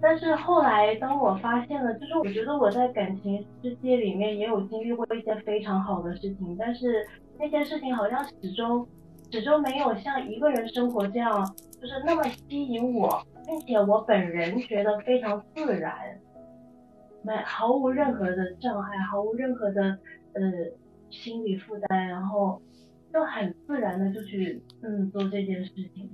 [0.00, 7.06] 但是后来当我发现了，就是我觉得我在感情世界里面也有经历过一些非常好的事情，但是
[7.38, 8.86] 那些事情好像始终
[9.30, 11.54] 始终没有像一个人生活这样。
[11.80, 15.92] 就是那么吸引我，并且我本人觉得非常自然，
[17.24, 19.98] 没毫无任何的障碍，毫无任何的
[20.34, 20.42] 呃
[21.10, 22.60] 心理负担，然后
[23.12, 26.08] 就很自然的就去嗯做这件事情，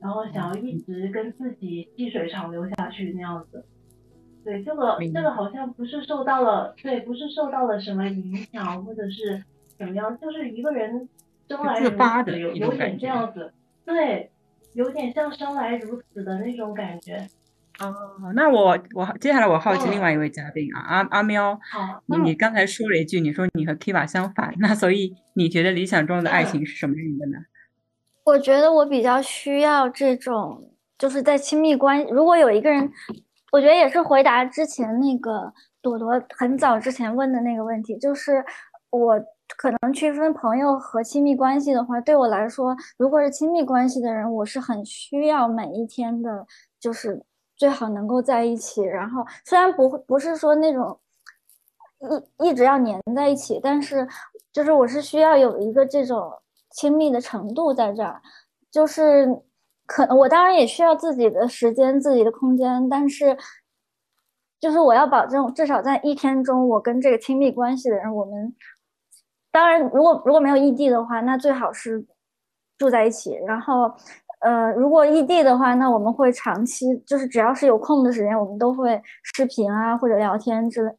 [0.00, 3.64] 然后想要一直跟自己细水长流下去那样子。
[4.44, 9.44] 对，这个这个好像不是受到了对，不是受到了什么影响或者是
[9.78, 11.08] 怎么样，就是一个人
[11.48, 11.90] 生来如
[12.24, 13.52] 此，有有点这样子，
[13.84, 14.30] 对。
[14.72, 17.26] 有点像生来如此的那种感觉。
[17.80, 21.58] 哦，那我我接下来我好奇另外一位嘉宾啊，阿阿喵，
[22.06, 27.38] 你你刚才说了一句，你说你和 Kiva 相反，那所以你觉得理想中的爱情是什么样的呢？
[28.24, 32.90] 我觉得我比较需要这种，就是在亲密关，如果有一个人，
[33.52, 38.44] 我觉得也是回答之前那个朵朵很早之前问的那个问题，就是
[38.90, 39.20] 我。
[39.56, 46.46] 可能区分朋友和亲密关系的话，对我来说，如果是亲密关系的人，我是很需要每一天的，
[46.78, 47.20] 就是
[47.60, 48.80] 最好能够在一起。
[48.80, 50.98] 然后虽然不不是说那种
[52.38, 54.08] 一一直要黏在一起，但是
[54.50, 56.32] 就是我是需要有一个这种
[56.70, 58.22] 亲密的程度在这儿。
[58.70, 59.26] 就是
[59.84, 63.36] 可能我当然也需要自己的时间、自己的空间，但是
[64.58, 68.56] 就是我要保证至少在一天中，我跟这个亲密关系的人，我们。
[69.52, 72.06] 当然，如果如果没有异地的话，那最好是
[72.78, 73.34] 住在一起。
[73.46, 73.92] 然后，
[74.40, 79.00] 呃，如果异地的话，那我们会长期，就是只要是有空的时间，我们都会
[79.34, 80.90] 视频啊或者聊天之类。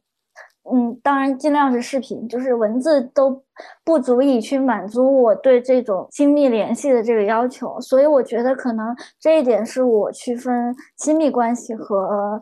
[0.72, 3.42] 嗯，当然尽量是视频，就是文字都
[3.84, 7.80] 不足以去满足我对这种亲密联系的这个要求。
[7.80, 12.40] 所以我觉得可能这一点是我区分亲密关系和。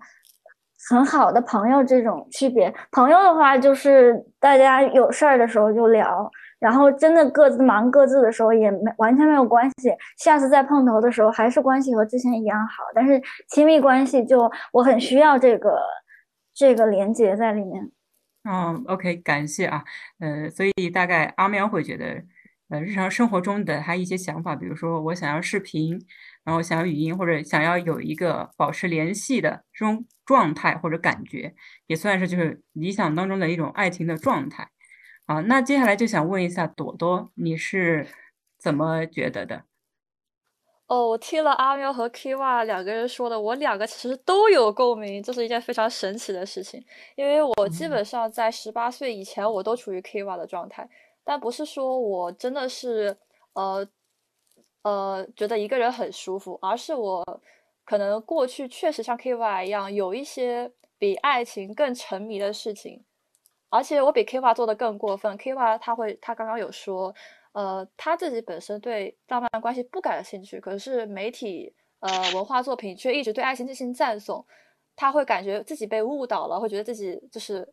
[0.88, 6.28] 很好的朋友这种区别，朋友的话就是大家有事儿的时候就聊，
[6.60, 12.84] 然后真的各自忙各自的时候也没完全没有关系，下次再碰头的时候还是关系和之前一样好。
[12.94, 15.80] 但是亲密关系就我很需要这个
[16.54, 17.90] 这个连接在里面。
[18.44, 19.82] 嗯，OK，感谢啊，
[20.20, 22.22] 呃，所以大概阿喵会觉得，
[22.68, 25.98] 呃，日常生活中的他一些想法，比如说我想要视频。
[26.42, 31.54] 然后想要语音或者想要有一个保持联系的这种状态或者感觉，
[31.86, 34.66] 也算是就是理想当中的一种爱情的状态。
[35.30, 38.04] 好，那接下来就想问一下朵朵，你是
[38.58, 39.62] 怎么觉得的？
[40.88, 46.84] 哦，我听了阿喵和 Kiva 两个人说的，我两个其实都有共鸣，这是一件非常神奇的事情。
[47.14, 50.90] 因为我基本上在十八岁以前，我都处于 Kiva 的状态，
[51.22, 53.16] 但不是说我真的是
[53.52, 53.88] 呃
[54.82, 57.40] 呃觉得一个人很舒服，而是我
[57.84, 63.04] 可能过去确实像 Kiva 一样，有一些比爱情更沉迷的事情，
[63.70, 65.38] 而且我比 Kiva 做的更过分。
[65.38, 67.14] Kiva 他会，他刚刚有说。
[67.52, 74.46] 呃，他自己本身对浪漫关系不感兴趣，可是媒体呃文化作品却一直对爱情进行赞颂，
[74.94, 77.68] 他会感觉自己被误导了，会觉得自己就是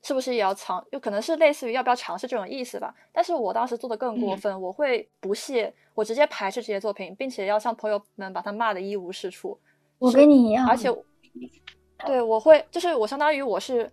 [0.00, 2.94] 是不是也要尝，就可能是类似于要不要尝试这种意思吧。
[3.12, 9.60] 但是我当时做的更过分，我会不屑，我直接排斥这些作品，并且要向朋友们把他骂的一无是处。
[9.98, 10.88] 我跟你一样，而且
[12.06, 13.92] 对我会就是我相当于我是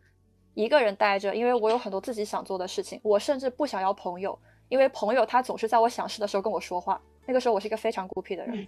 [0.59, 4.37] 一个人待着，因为我有很多自己想做的事情，我甚至不想要朋友。
[4.67, 8.67] 因为朋友他总是在我想事的时候跟我说话，那个时候我是一个非常孤僻的人，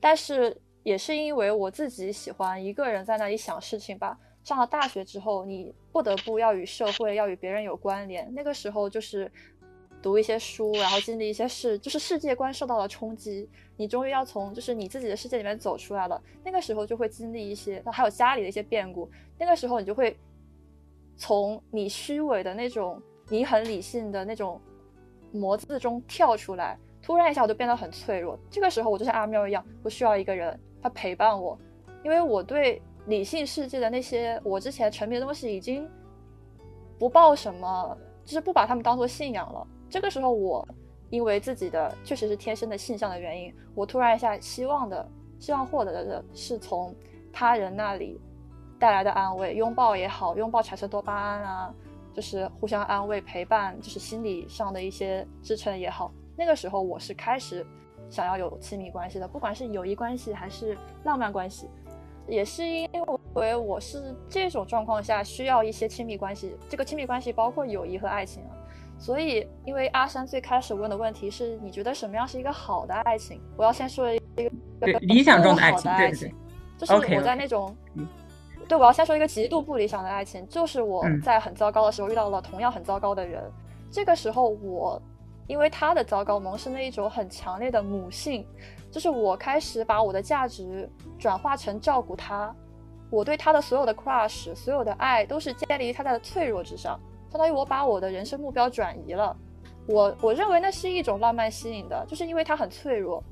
[0.00, 4.18] 但是也是因为我自己喜欢一个人在那里想事情吧。
[4.44, 9.30] 上了大学之后，你不得不要与社会、要与别人有关联，那个时候就是
[10.02, 16.20] 读一些书，然后经历一些事，就是世界观受到了冲击，你终于要从就是你自己的世界里面走出来了。
[16.44, 20.14] 那个时候就会经历一些，还有家里的一些变故，那个时候你就会
[21.16, 24.60] 从你虚伪的那种，你很理性的那种。
[25.34, 28.38] 模子中跳出来，突然一下我就变得很脆弱。
[28.50, 31.58] 这个时候我就像阿喵一样，我需要一个人他陪伴我，
[32.04, 35.88] 因为我对理性世界的那些我之前沉迷的东西已经
[36.98, 37.96] 不抱什么，
[38.26, 39.66] 就是不把他们当做信仰了。
[39.88, 40.68] 这个时候我
[41.08, 46.94] 因为自己的确实是天生的性向的原因，我突然一下希望的希望获得的是从
[47.32, 48.20] 他人那里
[48.82, 51.72] 带来的安慰，拥抱也好，拥抱产生多巴胺啊。
[52.12, 56.12] 就是互相安慰、陪伴，就是心理上的一些支撑也好。
[56.36, 57.64] 那个时候我是开始
[58.10, 61.70] 想要有亲密关系的，不管是友谊关系还是浪漫关系，
[62.26, 62.88] 也是因
[63.34, 66.54] 为我是这种状况下需要一些亲密关系。
[66.68, 68.50] 这个亲密关系包括友谊和爱情啊。
[68.98, 73.40] 所以，因为阿山最开始问的问题是你觉得什么样是一个好的爱情？
[73.56, 76.34] 我要先说一个理想中的爱情，对对对，
[76.76, 77.74] 就是我在那种。
[78.72, 83.44] 对，我要先说一个极度不理想的爱情，就是我在很糟糕的时候遇到了同样很糟糕的人。
[83.90, 84.98] 这个时候，我
[85.46, 88.46] 因为他的糟糕萌生了一种很强烈的母性，
[88.90, 92.50] 就是我开始把我的价值转化成照顾他。
[93.10, 99.36] 我对他的所有的 crush，所有的爱都是建立于他的脆弱之上，相当于我把我的人生目标转移了。
[99.86, 103.22] 我我认为那是一种浪漫吸引的，就是因为他很脆弱，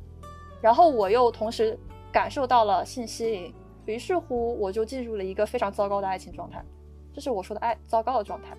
[0.61, 1.79] 然后我又同时
[2.13, 3.55] 感受到了性吸引。
[3.91, 6.65] 于是乎，我就进入了一个非常糟糕的爱情状态，
[7.13, 8.57] 这是我说的爱糟糕的状态。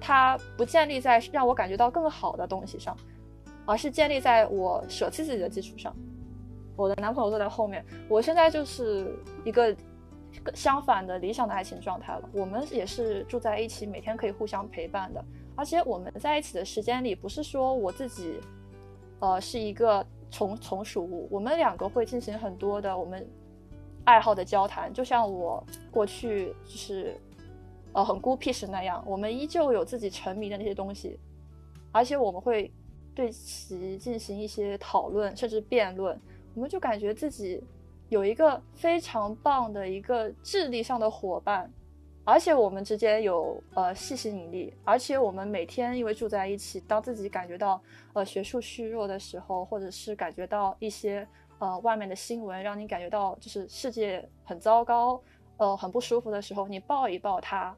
[0.00, 2.96] 它不建立在让我感觉到更好的东西上，
[3.64, 5.94] 而是建立在我舍弃自己的基础上。
[6.76, 9.74] 我的男朋友坐在后面，我现在就是一个
[10.54, 12.28] 相反的理想的爱情状态了。
[12.32, 15.24] 我们也是住在一起，每天可以互相陪伴的，
[15.54, 18.40] 而且我们在一起的时间里，不是说我自己，
[19.20, 23.26] 呃，是一个从从属物，我们两个会进行很多的我们。
[24.04, 27.16] 爱好的交谈，就像我过去就是，
[27.94, 31.18] 呃，很孤僻时那样，我们依旧有自己沉迷的那些东西，
[31.90, 32.70] 而且我们会
[33.14, 36.20] 对其进行一些讨论，甚至辩论。
[36.54, 37.64] 我们就感觉自己
[38.10, 41.72] 有一个非常棒的一个智力上的伙伴，
[42.24, 47.80] 而且我们之间有呃细吸引力，而且我们每天因为住在一起，当自己感觉到
[48.12, 51.26] 呃学术虚弱的时候，或者是感觉到一些。
[51.64, 55.18] 呃，外面的新闻让你感觉到就是世界很糟糕，
[55.56, 57.74] 呃，很不舒服的时候，你抱一抱他，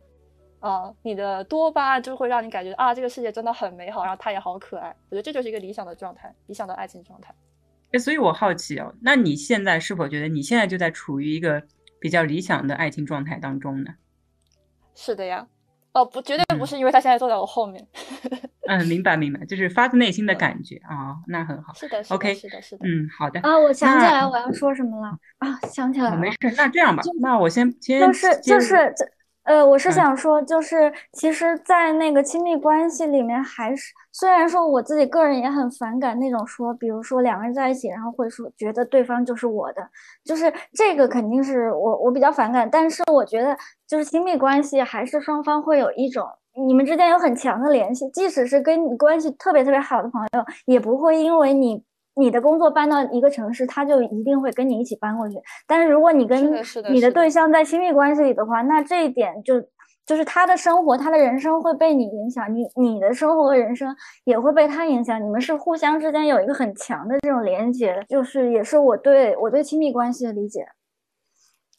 [0.59, 4.88] 呃，你的多巴胺就会让你感觉啊，这个世界真的很美好，然后他也好可爱。
[5.09, 7.33] 我觉得这就是一个理想的状态，理想的爱情状态。
[7.92, 11.62] 哎，所以我好奇哦，那你现在是否觉得你现在就在处于一个
[12.01, 13.94] 比较理想的爱情状态当中呢？
[14.96, 15.46] 是的呀。
[15.96, 17.82] 哦，不，绝对不是，因为他现在坐在我后面。
[18.68, 21.72] 嗯，明白明白，就是发自内心的感觉啊，那很好。
[21.72, 22.87] 是的，OK，是的，是的。
[22.87, 23.40] 嗯，好的。
[23.40, 26.16] 啊，我想起来我要说什么了啊，想起来了。
[26.18, 29.15] 没事，那这样吧，那我先先就是就是这。
[29.47, 39.88] 呃，我是想说，就是其实，在那个亲密关系里面，还是虽然说我自己个人也很反感那种说，比如说两个人在一起，然后会说觉得对方就是我的，
[40.24, 42.68] 就是这个肯定是我我比较反感。
[42.68, 46.26] 但是我觉得，就是亲密关系还是双方会有一种
[46.66, 51.84] 你们之间有很强的联系，即使是跟你关系特别特别好的朋友，也不会因为你。
[52.16, 55.36] 你的工作搬到一个城市，他就一定会跟你一起搬过去。
[55.66, 56.52] 但是如果你跟
[56.90, 59.60] 你的对象在亲密关系里的话，那这一点就
[60.06, 63.94] 就是他的生活，他的人生会被你影响，你你的生活和人生
[64.24, 70.66] 也会被他影响，你们是互相之间有一个很强的这种连接，就是也是我对我对亲密关系的理解。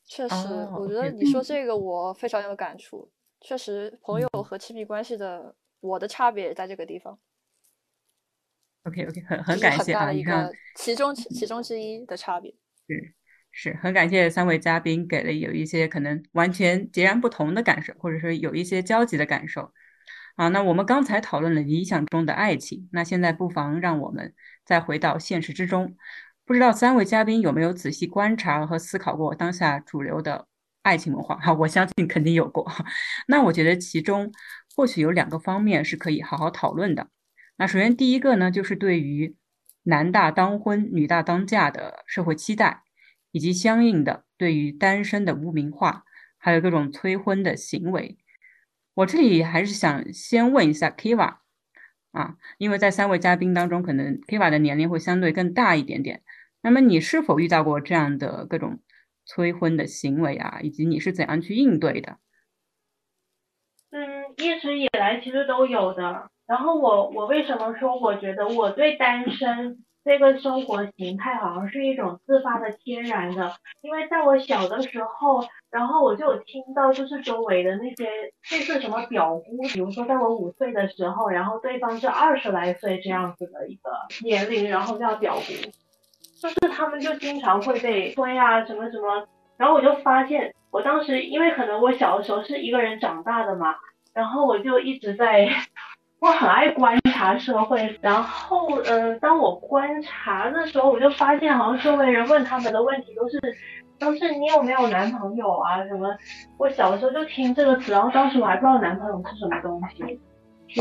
[0.06, 0.36] 确实，
[0.78, 3.10] 我觉得你说这个我非常有感触。
[3.42, 7.18] 确实，朋友和亲密关系的我的差别在这个地方。
[8.88, 12.54] OK OK，很很感谢啊，一个其中其中之一的差别。
[12.88, 13.14] 是
[13.52, 19.74] 是很感谢三位嘉宾给了有一些可能完全截然不同的感受，或者说有一些交集的感受。
[20.36, 24.34] 啊，那我们刚才讨论了理想中的爱情，那现在不妨让我们
[24.64, 25.98] 再回到现实之中。
[26.46, 30.48] 不知道三位嘉宾有没有仔细观察和思考过当下主流的
[30.84, 31.36] 爱情文化？
[31.40, 32.72] 哈，我相信肯定有过。
[33.28, 34.32] 那我觉得其中
[34.76, 37.10] 或许有两个方面是可以好好讨论的。
[37.58, 39.36] 那首先第一个呢，就是对于
[39.84, 42.84] 男大当婚、女大当嫁的社会期待，
[43.32, 46.06] 以及相应的对于单身的污名化，
[46.38, 48.18] 还有各种催婚的行为。
[48.94, 51.38] 我这里还是想先问一下 Kiva
[52.12, 56.24] 啊，因为在三位嘉宾当中，可能 Kiva 的年龄会相对更大一点点。
[56.62, 58.80] 那么你是否遇到过这样的各种
[59.26, 60.60] 催婚的行为啊？
[60.62, 62.18] 以及你是怎样去应对的？
[63.90, 66.30] 嗯，一直以来其实都有的。
[66.48, 73.54] 然后我我为什么说我觉得我对单身这个生活形态好像是一种自发的天然的？
[73.82, 78.10] 因为在我小的时候，然后我就有听到就是周围的那些
[78.52, 83.92] 类似什么表姑，比如说在我五岁的时候，然后对方是二十来岁这样子的一个
[84.24, 85.72] 年龄，然后叫表姑。
[86.40, 89.28] 就是他们就经常会被催啊什么什么，
[89.58, 93.76] 然后我就发现，我当时因为可能我小的时候是一个人长大的嘛，
[94.14, 95.50] 然后我就一直在，
[96.20, 103.40] 我很爱观察社会，然后嗯，当我观察的时候，我就发现好像周围人问他们的问题都是
[104.00, 106.08] 都是你有没有男朋友啊什么，
[106.58, 110.20] 我小的时候就听这个词，然后当时我还不知道男朋友是什么东西，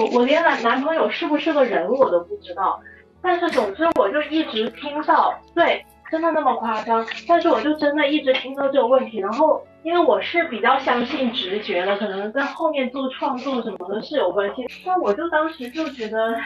[0.01, 2.81] 我我连男男朋友是不是个人我都不知道。
[3.23, 7.07] 但是总之我就一直听到，对，真的那么夸张？
[7.27, 14.65] 但是我就真的一直听到这个问题，然后因为我是比较相信直觉的，可能在后面做创作什么的是有关系。
[14.85, 16.37] 但我就当时就觉得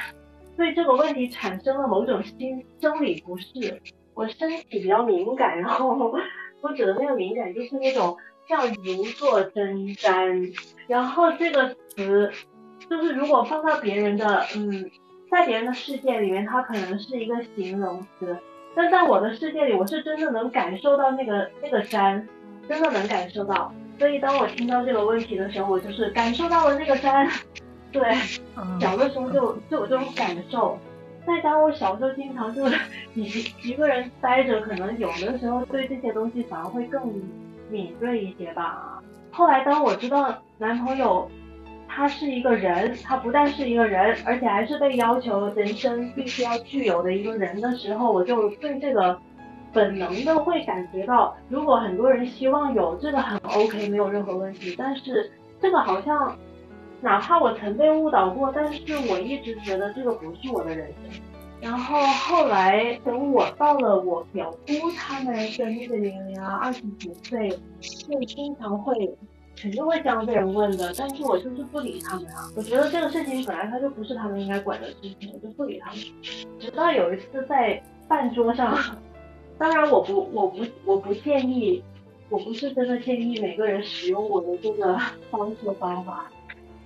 [0.56, 3.80] 对这个问题产生了某种心生理不适，
[4.14, 6.12] 我身体比较敏感，然后
[6.60, 8.16] 我指的那个敏感就是那种
[8.48, 10.54] 像如坐针毡，
[10.86, 12.30] 然后这个词
[12.88, 14.90] 就是如果放到别人的嗯。
[15.30, 18.36] 在别人的世界里面，它可能是一个形容词，
[18.74, 22.26] 但在我的世界里，我是真的能感受到那个那个山，
[22.68, 23.72] 真的能感受到。
[23.98, 27.28] 所以当我听到这个问题的时候，我就是感受到了那个山。
[27.92, 28.02] 对，
[28.80, 30.78] 小的时候就就有这种感受。
[31.26, 32.66] 再加我小时候经常就
[33.14, 37.02] 一一个人待着，可能有的时候对这些东西反而会更
[37.68, 39.02] 敏锐一些吧。
[39.32, 41.30] 后来当我知道男朋友。
[41.92, 49.18] 他是一个人，他不但是一个人，而且还是被要求人生必须要具有的一个人的时候，我就对这个
[49.72, 54.74] 本能的会感觉到，如果很多人希望有这个很 OK，没有任何问题。
[54.78, 55.30] 但是
[55.60, 56.38] 这个好像，
[57.00, 58.80] 哪怕我曾被误导过，但是
[59.10, 61.20] 我一直觉得这个不是我的人生。
[61.60, 68.94] 然后后来等我到了我表姑他们的那个年龄啊，二十几岁，就经常会。
[69.60, 72.50] 肯定会这样被人问的，但是我就是不理他们啊。
[72.56, 76.00] 我觉得这个事情本来他就不是他们应该管的事情，我就不理他们。
[76.58, 78.78] 直到有一次在饭桌上，
[79.58, 81.82] 当然我不我不我不建议，
[82.30, 84.98] 我不是真的建议每个人使用我的这个
[85.30, 86.30] 方式方法，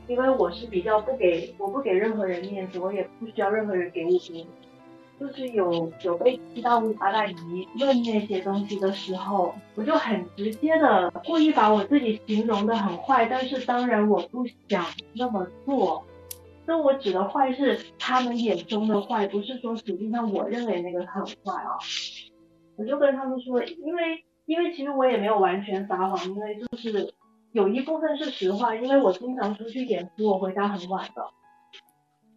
[0.09, 4.64] 因为我是比较不给我不给任何人面子，我也不需要任何人给我面子。
[5.21, 14.85] 就是有有被踢到阿大姨问那些东西的时候，我就很直接的故意把我自己形容的很坏，但是当然我不想
[15.15, 16.05] 那么做。
[16.67, 21.79] 那我指的坏是他们眼中的坏，不是说实际上我认为那个很坏啊。
[22.77, 27.15] 我就跟他们说，因为因为其实我也没有完全撒谎，因为就是
[27.53, 31.25] 有一部分是实话，因为我经常出去演出，我回家很晚的。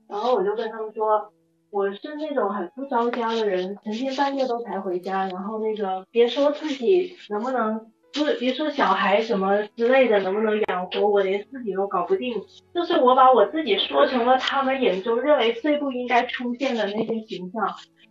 [0.08, 1.34] 然后我就跟他们说。
[1.70, 7.78] 我是那种很不着家的人，成天半夜都才回家，然后那个别说自己能不能，
[8.14, 12.42] 不是别说小孩什么之类的能不能养活我，连自己都搞不定。
[12.74, 17.68] 就是我把我自己说成了他们眼中认为最不应该出现的那些形象，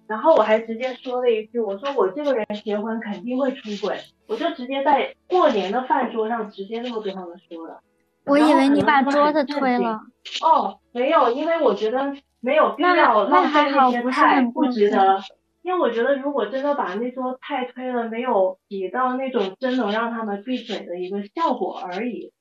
[0.07, 3.98] 然后我还直接说了一句，我说我这个人结婚肯定会出轨，
[4.28, 7.80] 我就直接在过年的饭桌上直接那么跟他们说了。
[8.26, 10.00] 我以为你把桌子推了。
[10.42, 12.14] 哦，没有，因为我觉得。
[12.47, 15.20] 没有必要浪费那些菜，不值得。
[15.62, 22.32] 因为我觉得，如果真的把那桌菜推了，没有起到那种真能让他们闭嘴的一个效果而已。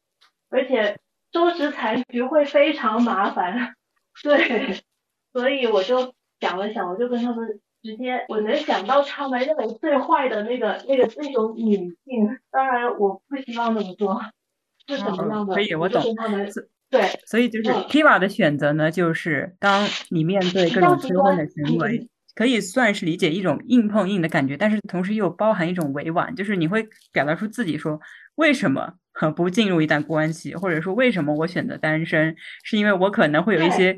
[0.51, 0.99] 而且
[1.33, 3.73] 收拾残局会非常麻烦。
[4.21, 4.83] 对，
[5.33, 11.75] 所以我就想了想，我就跟他们直接，我能想到他们认为最坏的那个那个那种女
[12.05, 14.21] 性，当然我不希望那么做，
[14.87, 15.55] 是怎么样的？
[15.55, 16.03] 可以，我懂。
[16.15, 16.47] 他们
[16.89, 22.07] 对，所以就是 Kiva 的选择呢，就是当你面对各种催婚的行为。
[22.37, 27.97] 可以算是理解一种硬碰硬的感觉，但是同时又包含一种委婉，就是你会表达出自己说
[28.35, 28.91] 为什么
[29.37, 33.97] 不进入一段关系，或者说为什么我选择单身，是因为我可能会有一些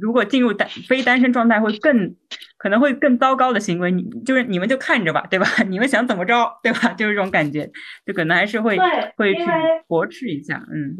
[0.00, 2.14] 如果进入单非单身状态会更
[2.58, 5.44] 可能会更糟糕的行为，你就是你们就看着吧，对吧？
[5.66, 6.92] 你们想怎么着，对吧？
[6.96, 7.68] 就是这种感觉，
[8.06, 8.78] 就可能还是会
[9.16, 9.44] 会去
[9.88, 10.94] 驳斥一下，嗯。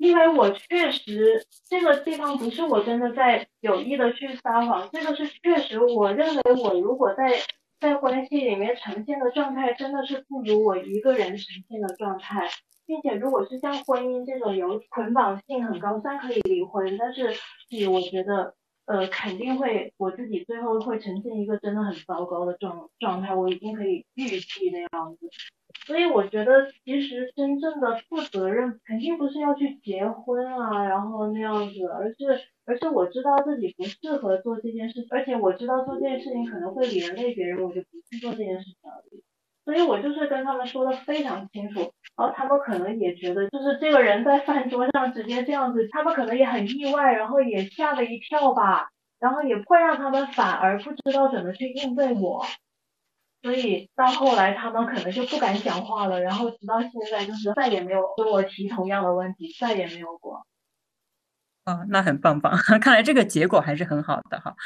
[0.00, 7.38] 因为我确实这个地方不是我真的在有意的去撒谎，这个是确实我认为我如果在
[7.78, 12.48] 在关系里面呈现的状态真的是不如我一个人呈现的状态，
[12.86, 17.34] 并且如果是像婚姻这种有捆绑性很高，虽然可以离婚，但是
[17.70, 18.54] 你我觉得
[18.90, 25.28] 呃肯定会我自己最后会呈现一个真的很糟糕的状状态，我已经可以预计那样子。
[25.86, 39.22] 所以我觉得，其实真正的负责任肯定不是要去结婚啊，然后那样子，而是而是我知道自己不适合做这件事，而且我知道做这件事情可能会连累别人，我就不去做这件事情而已。
[39.70, 48.88] 所以我就是跟他们说的非常清楚，然后他们可能也觉得，就是这个人在饭桌上直接这样子，他们可能也很意外，然后也吓了一跳吧，
[49.20, 52.44] 然后也会让他们反而不知道怎么去应对我。
[53.42, 60.44] 所以到后来，他们可能就不敢讲话了，然后直到现在，就是再也没有跟我提同样的问题，再也没有过。
[61.64, 62.52] 哦，那很棒棒，
[62.82, 64.56] 看来这个结果还是很好的哈。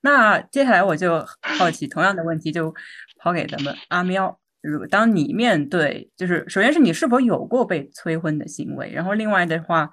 [0.00, 1.22] 那接下来我就
[1.58, 2.74] 好奇，同样的问题就
[3.18, 4.40] 抛给咱们阿喵。
[4.64, 9.90] 如当你面对，就是首先是你是否有过被催婚的行为，然后另外的话，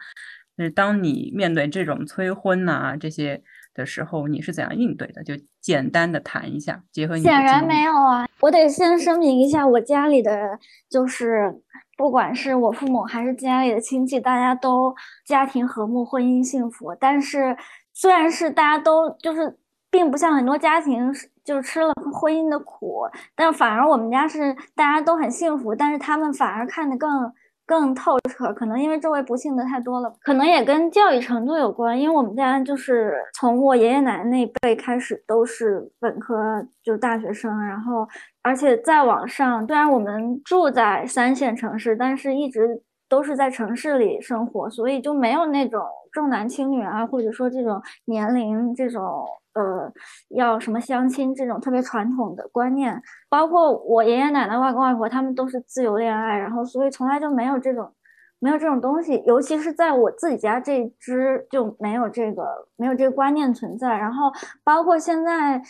[0.58, 3.42] 就是当你面对这种催婚呐这些。
[3.74, 5.24] 的时候你是怎样应对的？
[5.24, 7.24] 就简单的谈一下，结合你。
[7.24, 10.60] 显然没有啊，我得先声明一下，我家里的
[10.90, 11.50] 就是
[11.96, 14.94] 不管是我父母还是家里的亲戚，大家都
[15.26, 16.94] 家庭和睦，婚姻幸福。
[17.00, 17.56] 但是
[17.94, 19.58] 虽然是大家都就是，
[19.92, 21.14] 并不像很多家庭
[21.44, 23.04] 就是吃了婚姻的苦，
[23.36, 27.32] 但反而我们家是大家都很幸福，但是他们反而看得更。
[27.64, 31.98] 更透彻，可能因为周围不幸的太多了，可能也跟教育程度有关。
[31.98, 36.36] 因为我们家就是从我爷爷奶奶那辈开始都是本科，
[36.84, 38.06] 就是大学生，然后
[38.42, 42.68] 而且再往上，虽然我们住在三线城市，但是一直
[43.08, 45.82] 都是在城市里生活，所以就没有那种
[46.12, 49.26] 重男轻女啊，或者说这种年龄这种。
[49.54, 49.92] 呃，
[50.30, 57.92] 要什么相亲这种特别传统的观念，包括我爷爷奶奶、外公外婆他们都是自由恋爱，然后所以从来就没有这种
[58.40, 62.44] 没有这种东西，尤其是在我自己家这支就没有这个
[62.76, 63.98] 没有这个观念存在。
[63.98, 64.32] 然后
[64.64, 65.62] 包括现在，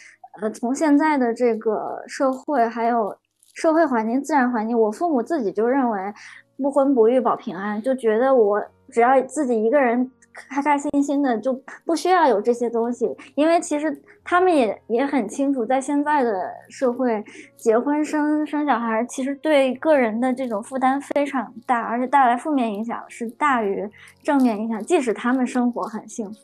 [0.42, 3.16] 呃，从现在的这个社会还有
[3.56, 6.00] 社会环境、自然环境，我父母自己就认为
[6.62, 10.10] 不婚不育保平安，就觉得我只要自己一个人。
[10.34, 11.52] 开开心心的就
[11.86, 13.06] 不需要有这些东西，
[13.36, 17.22] 因为其实他们也也很清楚，在现在的社会，
[17.58, 23.86] 结婚生生小孩其实对个人的这种负担非常大，而且带来负面影响是大于
[24.24, 24.82] 正面影响。
[24.82, 26.40] 即使他们生活很幸福，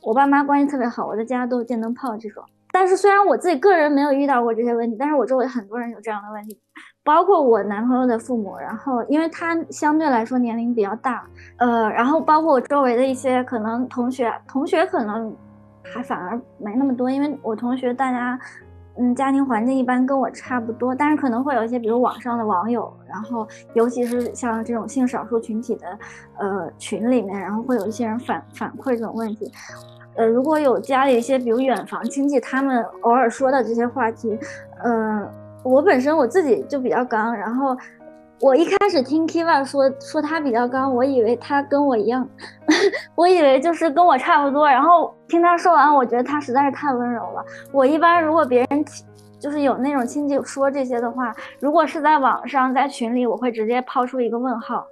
[0.00, 2.40] 我爸妈关系特别好，我的家都是电灯泡这种。
[2.70, 6.56] 但是虽然我自己个人没有遇到过这些问题，但是我周围很多人有这样的问题。
[7.04, 11.22] 包括我男朋友的父母，然后因为他相对来说年龄比较大，
[11.58, 15.32] 呃，然后包括我周围的一些可能同学，同学可能
[15.82, 18.40] 还反而没那么多，因为我同学大家，
[18.96, 25.98] 嗯，家庭环境一般跟我差不多，但是可能会有一些，比如网上的网友，然后尤其是像这种性少数群体的，
[26.38, 29.52] 呃，群里面，然后会有一些人反反馈这种问题，
[30.16, 34.38] 呃，如果有家里一些比如远房亲戚，他们偶尔说的这些话题，
[34.82, 35.28] 嗯。
[35.64, 37.74] 我本身我自己就比较刚，然后
[38.40, 42.28] 我一开始听 Kiva 说说他比较刚，我以为他跟我一样，
[43.16, 44.68] 我以为就是跟我差不多。
[44.68, 47.42] 然后听他说完，我觉得他实在是太温柔了。
[47.72, 48.84] 我一般如果别人
[49.40, 54.86] 就是有那种亲戚说这些的话，如果是在网上在群里，我会直接抛出一个问号。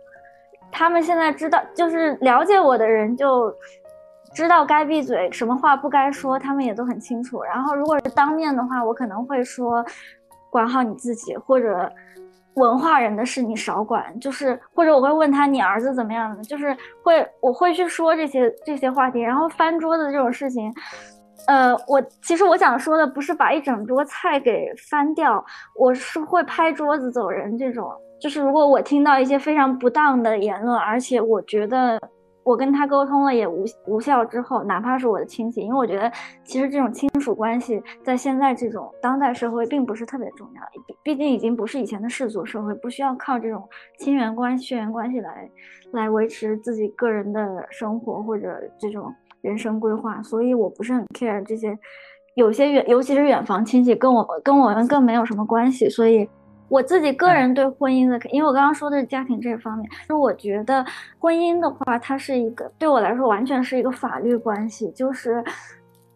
[0.71, 3.55] 他们现在知道，就是了解我的人就
[4.33, 7.43] 知道该闭嘴，什么话不该说，他们也都很清楚。
[7.43, 9.85] 然后如果是当面的话，我可能会说。
[10.53, 11.91] 管好你自己，或者
[12.57, 20.71] 文化人的事你少管，就是或者我会问他你儿子怎么样的，就是会我会去说这些这些话题，然后翻桌子这种事情，
[21.47, 25.43] 呃，我其实我想说的不是把一整桌菜给翻掉，
[25.75, 27.91] 我是会拍桌子走人这种，
[28.21, 31.99] 就是如果我听到一些非常不当的言论，而且我觉得。
[32.45, 36.11] 我跟他沟通了也无无效之后，哪怕是我的亲戚，因为我觉得
[36.45, 43.63] 其实这种亲属关系在现在这种当代社会并不是特别重要，毕毕竟已经不是以前的世俗社会，不需要靠这种
[43.99, 45.51] 亲缘关系、血缘关系来
[45.93, 51.79] 来维持自己个人的生活或者这种人生规划，所以我不是很 care 这些，
[52.35, 56.29] 有些远，尤其是远房亲戚跟我跟我们更没有什么关系，所以。
[56.73, 60.83] 我自己个人对婚姻的，因为我刚刚说的是家庭这方面，就我觉得
[61.19, 65.45] 婚姻的话，它是一个对我来说完全是一个法律关系，就是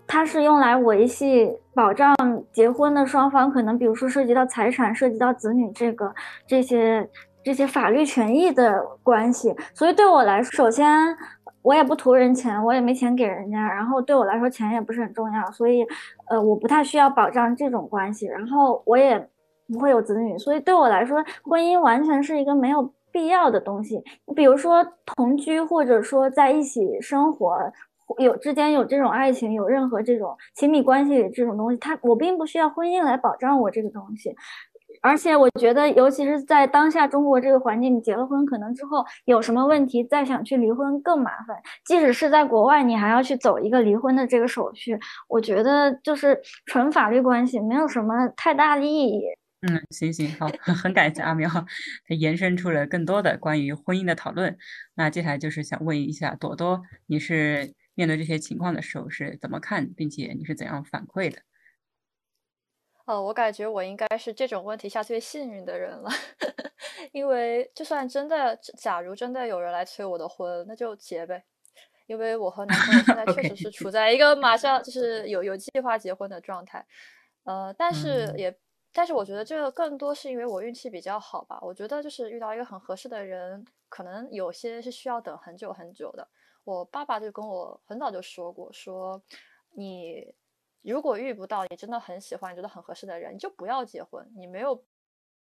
[0.07, 2.17] 它是用来维系、保障
[2.53, 6.11] 结婚的双方可能，比如说涉及到财产、涉及到子女这个
[6.47, 7.07] 这些
[7.45, 9.55] 这些法律权益的关系。
[9.75, 10.91] 所以对我来说，首先
[11.61, 15.87] 我也不图人钱，我也没钱给人家，然后对我来说钱也不是很重要，所以
[16.31, 19.29] 呃，我不太需要保障这种关系，然后我也。
[19.73, 24.03] 不会有子女，所以对我来说，婚姻完全是一个没有必要的东西。
[24.35, 27.59] 比如说同居，或者说在一起生活，
[28.19, 34.35] 有之间有这种爱情，有任何这种亲密关系这种东西，它我并不需要婚姻来保障我这个东西。
[35.03, 41.57] 而且我觉得，尤其是在当下中国这个环境，你结了婚，可能之后有什么问题，再想去离婚更麻烦。
[41.85, 44.99] 即使是在国外，你还要去走一个离婚的这个手续，
[45.29, 49.27] 我觉得就是纯法律关系，没有什么太大的意义。
[49.63, 51.49] 嗯，行行好， 很感谢阿苗，
[52.07, 54.57] 他延伸出了更多的关于婚姻的讨论。
[54.95, 61.39] 那接下来就是想问一下朵朵，你是面对这些情况的时候是怎么看，并且你是怎样反馈的？
[63.07, 66.11] 哦，我感觉我应该是这种问题下最幸运的人了，
[67.13, 71.45] 因为就算真的，假如真的有人来催我的婚，那就结呗，
[72.07, 76.85] 因为我和男朋友现在确实是 处在一个马上就是有有计划结婚的状态，
[77.45, 78.55] 呃，但是也。
[78.97, 81.59] 但是我觉得这个更多是因为我运气比较好吧。
[81.61, 86.27] 我觉得就是遇到一个很合适的人，可能有些是需要等很久很久的。
[86.65, 89.23] 我爸爸就跟我很早就说过，说
[89.73, 90.35] 你
[90.81, 94.83] 如果遇不到你真的很喜欢、觉得很合适的人，你就不要结婚，你没有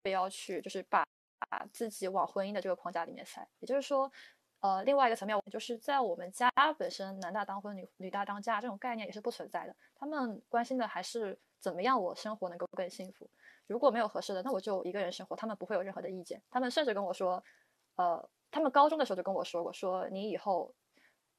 [0.01, 1.07] 必要去就是把
[1.39, 3.47] 把自己往婚姻的这个框架里面塞。
[3.59, 4.11] 也就是说，
[4.59, 9.75] 呃，另外一个层面，就是在我们家本身男大当婚、女女大当嫁这种概念也是不存在的。
[9.95, 11.39] 他们关心的还是。
[11.59, 13.27] 怎么样，我生活能够更幸福？
[13.65, 16.39] 如果没有合适的，那我就一个人生活，他们不会有任何的意见。
[16.51, 17.43] 他们甚至跟我说，
[17.95, 20.71] 呃，他们高中的时候就跟我说过，说你以后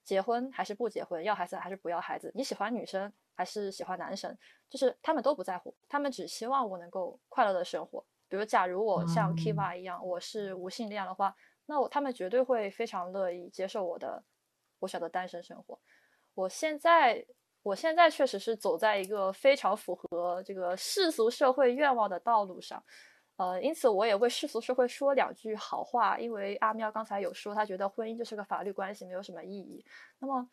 [0.02, 4.36] 结婚还是不结婚，要孩子还是不要孩子，你喜欢女生还是喜欢男生，
[4.68, 8.04] 就是他们都不在乎，他们只希望我能够快乐的生活。
[8.28, 11.32] 比如，假如我像 Kiva 一样，我是无性恋的话，
[11.68, 14.24] 那我他们绝对会非常乐意接受我的，
[14.80, 15.78] 我选择单身生活。
[16.34, 17.24] 我现在。
[17.64, 22.82] 我现在确实是走在一个非常符合这个世俗社会愿望的道路上，
[23.36, 26.18] 呃，因此我也为世俗社会说两句好话。
[26.18, 29.84] 因为阿喵刚才有说，他觉得婚姻就是个法律关系，没有什么意义。
[30.18, 30.48] 那么，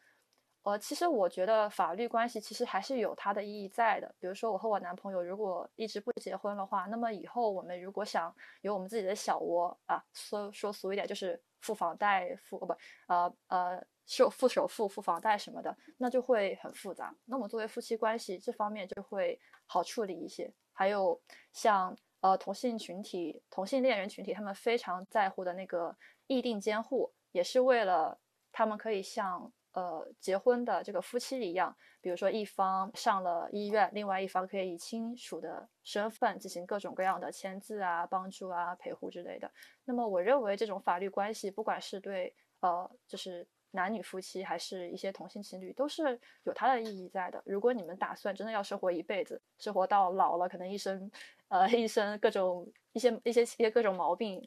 [0.65, 4.13] 呃，其实我觉得法律关系其实还是有它的意义在的。
[4.19, 12.75] 比如说，我和我男朋友如果一直不结婚的话，那么以后我们如果想有我们自己的小窝啊，说说俗一点，就是付房贷，付不
[13.07, 13.85] 呃呃。
[14.07, 17.11] 首付首付付房贷什么的，那就会很复杂。
[17.25, 20.53] 那么作为夫妻关系这方面就会好处理一些。
[20.73, 21.19] 还有
[21.51, 25.97] 像呃同性群体、同性恋人群体，他们非常在乎的那个
[26.27, 28.19] 议定监护，也是为了
[28.51, 39.51] 他们可以像呃结婚的这个夫妻一样，比如说一方上了医院，另外一方可以以亲属的身份进行各种各样的签字啊、帮助啊、陪护之类的。
[39.85, 43.47] 那么我认为这种法律关系，不管是对呃就是。
[43.71, 47.43] 男女夫妻还是一些同性情侣，都是有它的意义在的。
[47.45, 51.11] 如果你们打算真的要生活一辈子，生活到老了，可能一生，
[51.49, 54.41] 呃，一生各种一些一些一些各种毛病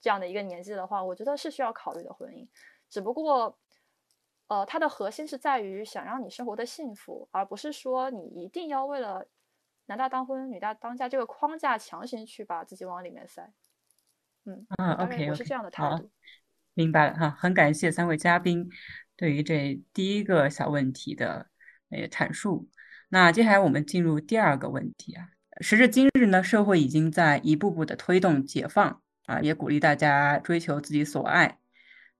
[0.00, 2.46] 这样的一个年纪的话，我觉得是需要考虑的婚姻。
[2.88, 3.58] 只不过，
[4.48, 9.26] 呃，它的核心是在于想让你生活的幸福，而不是说你一定要为了
[9.86, 13.52] 男大当婚、女大当嫁这个框架强行去把自己往里面塞。
[14.44, 16.10] 嗯嗯，OK，我是这样的态度。
[16.72, 18.70] 明白了哈，很感谢三位嘉宾
[19.16, 21.46] 对于这第一个小问题的
[21.90, 22.68] 呃阐述。
[23.10, 25.28] 那接下来我们进入第二个问题啊。
[25.60, 31.58] 时至今日呢，社会已经在一步步的推动解放啊，也鼓励大家追求自己所爱。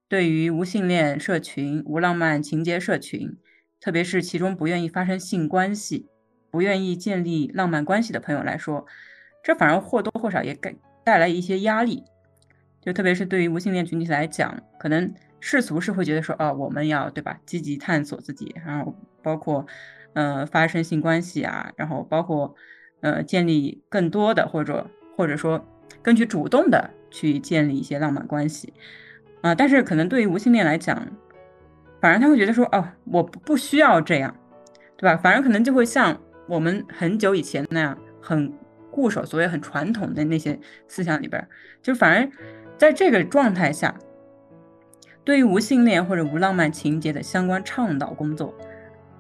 [0.09, 3.37] 对于无性恋社群、无浪漫情节社群，
[3.79, 6.09] 特别是其中不愿意发生性关系、
[6.51, 8.87] 不愿意建立浪漫关系的朋友来说，
[9.45, 12.05] 这反而或多或少也给带来一些压力。
[12.81, 19.67] 就特别是对于无性恋群体来讲，可能世俗是会觉得说，哦，我们要对吧，积极探索自己，然后包括，
[20.15, 22.55] 呃，发生性关系啊，然后包括，
[23.01, 25.63] 呃，建立更多的或者或者说
[26.03, 28.73] 根据主动的去建立一些浪漫关系
[29.43, 29.55] 啊。
[29.55, 31.07] 但是可能对于无性恋来讲，
[32.01, 34.35] 反而他会觉得说，哦，我不不需要这样，
[34.97, 35.17] 对吧？
[35.17, 36.17] 反而可能就会像
[36.49, 38.53] 我们很久以前那样，很
[38.91, 41.47] 固守所谓很传统的那些思想里边，
[41.83, 42.29] 就反而
[42.77, 43.95] 在这个状态下，
[45.25, 48.55] 对于无性恋或者无浪漫情节的相关倡导工作，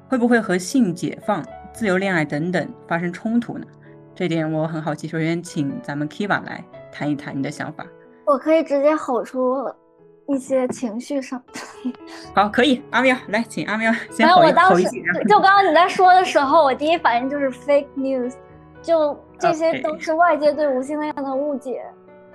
[0.08, 3.66] 会不会和性解放、自由恋爱等等发生冲突呢？
[4.14, 5.06] 这点我很好奇。
[5.06, 7.86] 首先，请咱们 Kiva 来谈一谈你的想法。
[8.24, 9.64] 我可以直接吼出。
[10.28, 11.42] 一些情绪上，
[12.36, 15.02] 好，可以，阿喵来，请阿喵先吼一吼一句。
[15.24, 18.34] 就刚刚你在说的时候，我第一反应就是 fake news，
[18.82, 21.82] 就这些都是外界对无性恋的误解，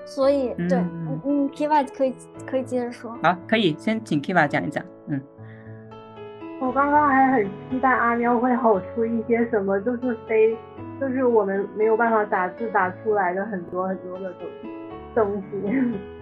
[0.05, 2.15] 所以对，嗯嗯，Kiva 可以
[2.47, 3.15] 可以接着说。
[3.21, 4.83] 好，可以先请 Kiva 讲一讲。
[5.07, 5.21] 嗯，
[6.61, 10.57] 我刚刚还很期待阿喵会吼出一些什么，就是非，
[10.99, 14.33] 就是我们没有办法打字打出来的很多很多的
[15.13, 15.93] 东东西。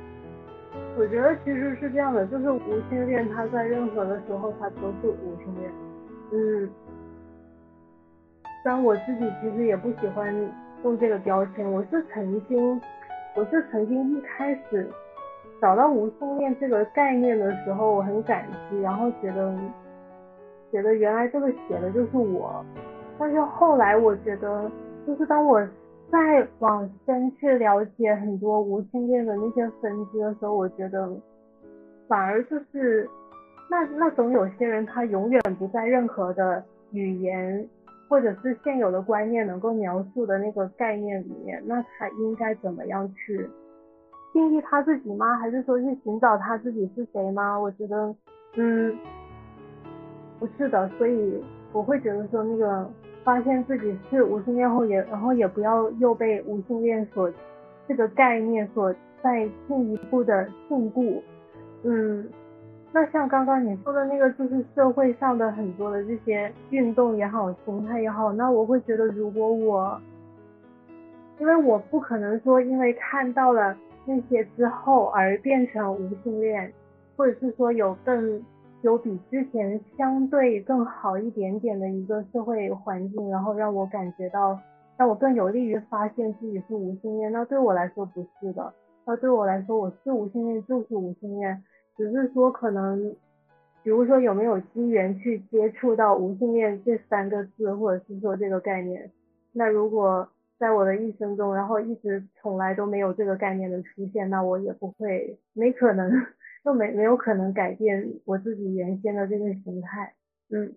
[0.98, 5.72] 我觉得其实是这样的，就是无性恋，他在任何的时候他都是无性恋。
[6.32, 6.70] 嗯，
[8.64, 10.34] 但我自己其实也不喜欢
[10.84, 12.80] 用这个标签，我是曾经，
[13.36, 14.88] 我是曾经一开始
[15.62, 19.54] 找到无性恋这个概念的时候，我很感激，然后觉得
[20.72, 22.64] 觉得原来这个写的就是我，
[23.18, 24.70] 但是后来我觉得，
[25.08, 25.66] 就是当我。
[26.12, 31.10] 在往深去了解很多无性恋的那些分支的时候，我觉得
[32.08, 33.10] 反而就是
[33.70, 37.66] 那那种有些人他永远不在任何的语言
[38.10, 43.50] 或者是现有的观念能够描述的那个概念里面，那他应该怎么样去
[44.34, 45.38] 定义他自己吗？
[45.38, 47.58] 还是说去寻找他自己是谁吗？
[47.58, 48.14] 我觉得，
[48.58, 48.94] 嗯，
[50.40, 51.42] 不是的，所以
[51.72, 52.90] 我会觉得说那个。
[53.24, 57.32] 发现自己是无性恋后，也然后也不要又被无性恋所
[57.88, 61.22] 这个概念所再进一步的禁锢。
[61.84, 62.28] 嗯，
[62.92, 70.02] 那像刚刚你说的那个，就是社会上的很多的这些运动也好，形态也好，那我会觉得，如果我，
[71.40, 76.72] 因为我不可能说因为看到了那些之后而变成无性恋，
[77.16, 78.44] 或者是说有更。
[78.82, 84.60] 有比之前相对更好一点点的一个社会环境，然后让我感觉到，
[84.98, 87.32] 让我更有利于发现自己是无性恋。
[87.32, 88.74] 那对我来说不是的，
[89.06, 91.64] 那对我来说我是无性恋就是无性恋，
[91.96, 93.16] 只是说可能，
[93.84, 99.12] 比如说有没有机缘去接触到无性恋这三个字，或者是说这个概念。
[99.54, 100.28] 那如果
[100.58, 106.12] 在我的一生中，然后一直从来都没有这个概念的出现，那我也不会，没可能。
[106.64, 110.14] 就没没有可能改变我自己原先的这个形态，
[110.50, 110.76] 嗯，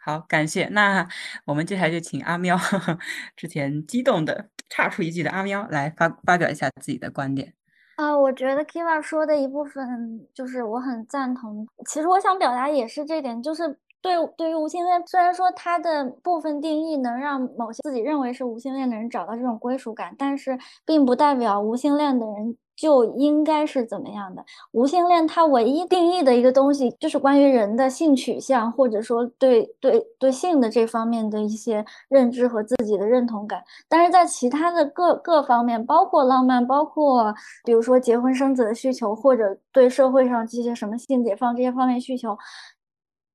[0.00, 0.66] 好，感谢。
[0.68, 1.06] 那
[1.44, 2.56] 我们接下来就请阿喵，
[3.36, 7.54] 之前激动的差出一句的阿喵来发发表一下自己的观点。
[7.96, 11.66] 啊，我觉得 Kiva 说的一部分就是我很赞同。
[11.86, 22.56] 其实我想表达也是这点，就是对对于无性恋，虽然说它的部分定义能让某些自己认为是无性恋的人找到这种归属感，但是并不代表无性恋的人。
[22.80, 24.42] 就应该是怎么样的？
[24.72, 33.62] 无性恋它唯一定义的一个东西，就是关于人的性取向，或者说对对对性的这方面的一些认知和自己的认同感。
[33.86, 42.38] 但是在其他的各各方面，包括浪漫，包括比如说结婚生子的需求，或者对社会上这些什么性解放这些方面需求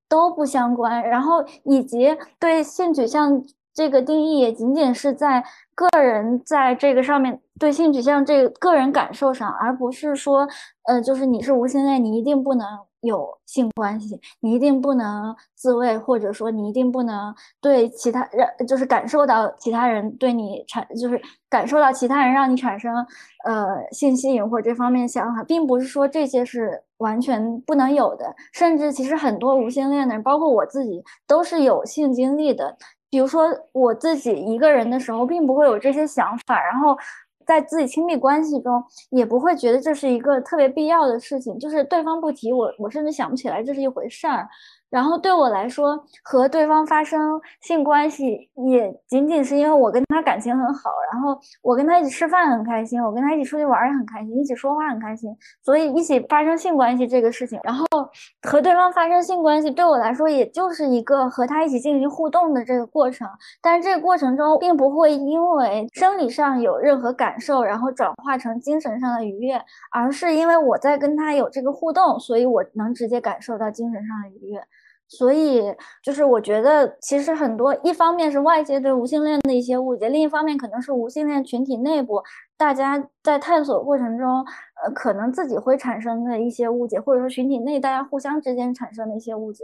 [0.10, 1.08] 都不相关。
[1.08, 3.44] 然后以及对性取向。
[3.76, 5.44] 这个定义也仅仅是在
[5.76, 10.48] 个人在这个上面对性取向这个个人感受上，而不是说，
[10.84, 12.66] 呃，就是你是无性恋，你一定不能
[13.02, 23.06] 有性关系，你一定不能自慰，或者说你一定不能对其他人，就是感受到其他人对你产，就是感受到其他人让你产生
[23.46, 32.78] 呃性吸引或者这方面想法，并不是说这些是完全不能有的，甚至其实很多无性恋的人，包括我自己，都是有性经历的。
[33.16, 36.98] 比如说我自己一个人的时候，并不会有这些想法，然后
[37.46, 44.46] 在自己亲密关系中，也不会觉得这是一个特别必要的事情，就是对方不提我，我甚至想不起来这是一回事儿。
[44.96, 57.86] 然后对我来说，和对方发生性关系也仅仅是因为我跟他感情很好，然后我跟他一起吃饭很开心，我跟他一起出去玩也很开心，一起说话很开心，所以一起发生性关系这个事情，然后
[58.44, 63.28] 和对方发生性关系对我来说，也就是一个和他一起进行互动的这个过程。
[63.62, 74.64] 但是这个过程中，并不会因为生理上有任何感受，然后转化成精神上的愉悦，而是因为我在跟他有这个互动，所以我能直接感受到精神上的愉悦。
[75.08, 75.64] 所以，
[76.04, 82.24] 就是我觉得，其实很多，一方面是外界对无性恋的一些误解，另一方面可能是无性恋群体内部
[82.58, 84.44] 大家在探索过程中，
[84.84, 89.64] 呃，可能自己会产生的一些误解，或者说群体内大家互相之间产生的一些误解。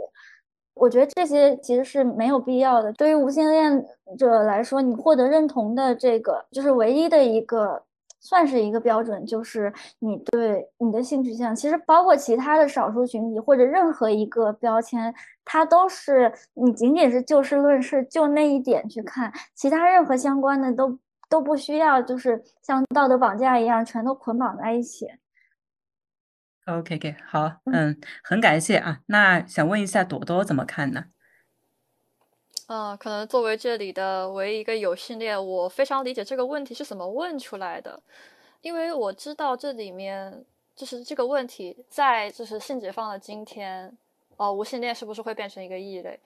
[0.74, 2.92] 我觉得这些其实是没有必要的。
[2.94, 3.84] 对于无性恋
[4.16, 7.82] 者来说，你获得认同的这个就是唯一的一个，
[8.22, 11.54] 算是一个标准，就是你对你的性取向。
[11.54, 15.12] 其实包括其他的少数群体或者任何一个标签，
[15.44, 20.96] 它都是你仅仅是就事论事，就那一点去看，其他任何相关的都
[21.28, 25.06] 都不需要，就是像道德绑架一样全都捆绑在一起。
[26.66, 29.00] OK，OK，好，嗯，很感谢啊。
[29.06, 31.06] 那想问一下朵朵怎么看呢？
[32.68, 38.00] 嗯，可能作为这里的唯一一个有性恋，我非常理解这个问题是怎么问出来的，
[38.60, 40.44] 因为我知道这里面
[40.74, 43.94] 就是这个问题在就是性解放的今天，
[44.36, 46.18] 哦，无性恋是不是会变成一个异类？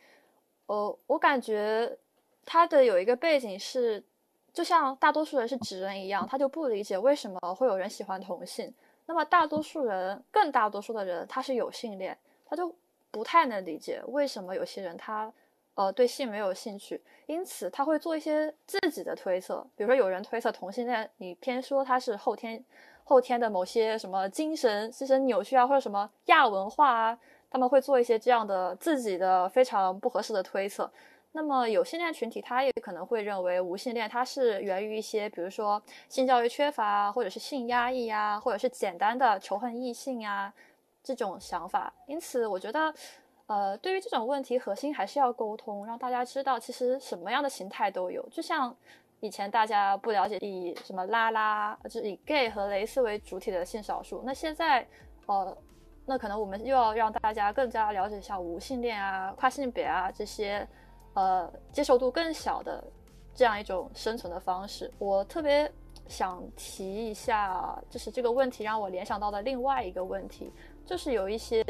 [0.66, 1.96] 呃，我感觉
[2.44, 4.02] 它的有一个背景是，
[4.52, 8.72] 就像大多数人是直人一样，他就不理解为什么会有人喜欢同性。
[9.06, 12.72] 那么大多数人，更大多数的人，他是有性恋，他就
[13.10, 15.32] 不太能理解为什么有些人他，
[15.76, 22.64] 呃，对性没有兴趣，因此他会做一些自己的推测，比如说有人推测同性恋，你偏说他是后天
[23.04, 27.18] 后天的某些什么精神精神扭曲啊，或者什么亚文化啊，
[27.50, 30.90] 他们会做一些这样的自己的非常不合适的推测。
[31.32, 40.50] 那么有性恋群体，他也可能会认为无性恋它是源于一些，比如说性教育缺乏，或者是性压抑呀，或者是简单的仇恨异性啊
[41.02, 41.92] 这种想法。
[42.06, 42.94] 因此，我觉得，
[43.46, 48.26] 呃，对于这种问题，核心还是要沟通，让大家知道，其实什么样的形态都有。
[48.30, 48.74] 就像
[49.20, 54.86] 以前大家不了解以什么拉拉，就是以 gay 和蕾丝为主体的性少数，那现在，
[55.26, 55.56] 呃，
[56.04, 60.66] 那可能我们又要让大家更加了解一下无性恋啊、跨性别啊这些。
[61.18, 62.84] 呃，接受度更小的
[63.34, 65.72] 这样一种生存的方式，我特别
[66.08, 70.52] 想提一下，就是这个问题让我联想到的另外一个问题，
[70.84, 71.64] 就是有一些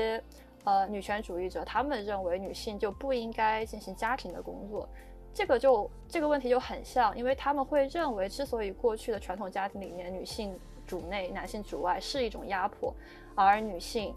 [0.66, 4.86] 呃女权主义者，他们认为女性就不应该进行家庭的工作，
[5.32, 12.92] 这个就这个问题就很像，因为他们会认为，之所以过去的传统家庭里面女性主内，男性主外是一种压迫，
[13.36, 14.12] 而女性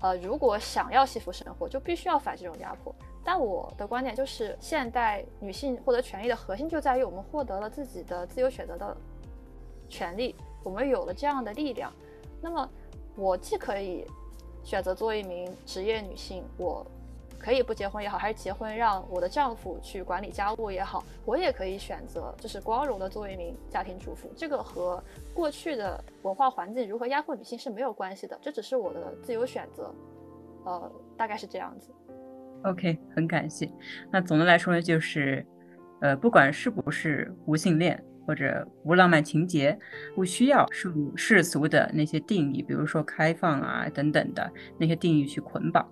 [0.00, 2.94] 呃如果想要幸福生活，就必须要反这种压迫。
[3.24, 8.96] 但我的观点就是，现代女性获得权利的核心就在于我们获得了自己的自由选择的
[9.88, 11.92] 权利，我们有了这样的力量。
[12.40, 12.70] 那么，
[13.16, 14.06] 我既可以
[14.68, 16.86] 选择做一名职业女性，我
[17.38, 24.30] 可以不结婚也好，还是结婚让我的丈夫去管理家务也好，我也可以选择就是光荣的做一名家庭主妇。
[24.36, 25.02] 这个和
[25.32, 29.90] 过去的文化环境如何压迫女性是没有关系的，这只是我的自由选择。
[30.66, 31.90] 呃，大概是这样子。
[32.64, 33.72] OK，很感谢。
[34.12, 35.46] 那总的来说呢，就是，
[36.02, 39.78] 呃，不管是不是无性恋或者无浪漫情节，
[40.14, 45.88] 不需要受世俗的那些定义，比如说开放啊等等的那些定义去捆绑。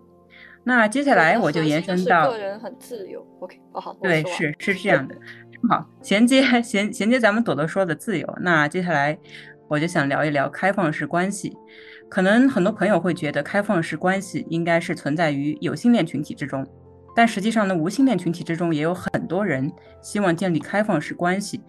[0.62, 3.26] 那接下来我就延伸到个人很自由。
[3.40, 5.16] OK，哦好，对，是是这样的。
[5.66, 8.38] 好衔接衔衔接咱们朵朵说的自由。
[8.42, 9.18] 那接下来
[9.66, 11.56] 我就想聊一聊开放式关系。
[12.10, 16.64] 可能很多朋友会觉得开放式关系应该是存在于有性恋群体之中，
[17.16, 19.72] 但实际上呢，无性恋群体之中也有很多人
[20.02, 21.62] 希望建立开放式关系。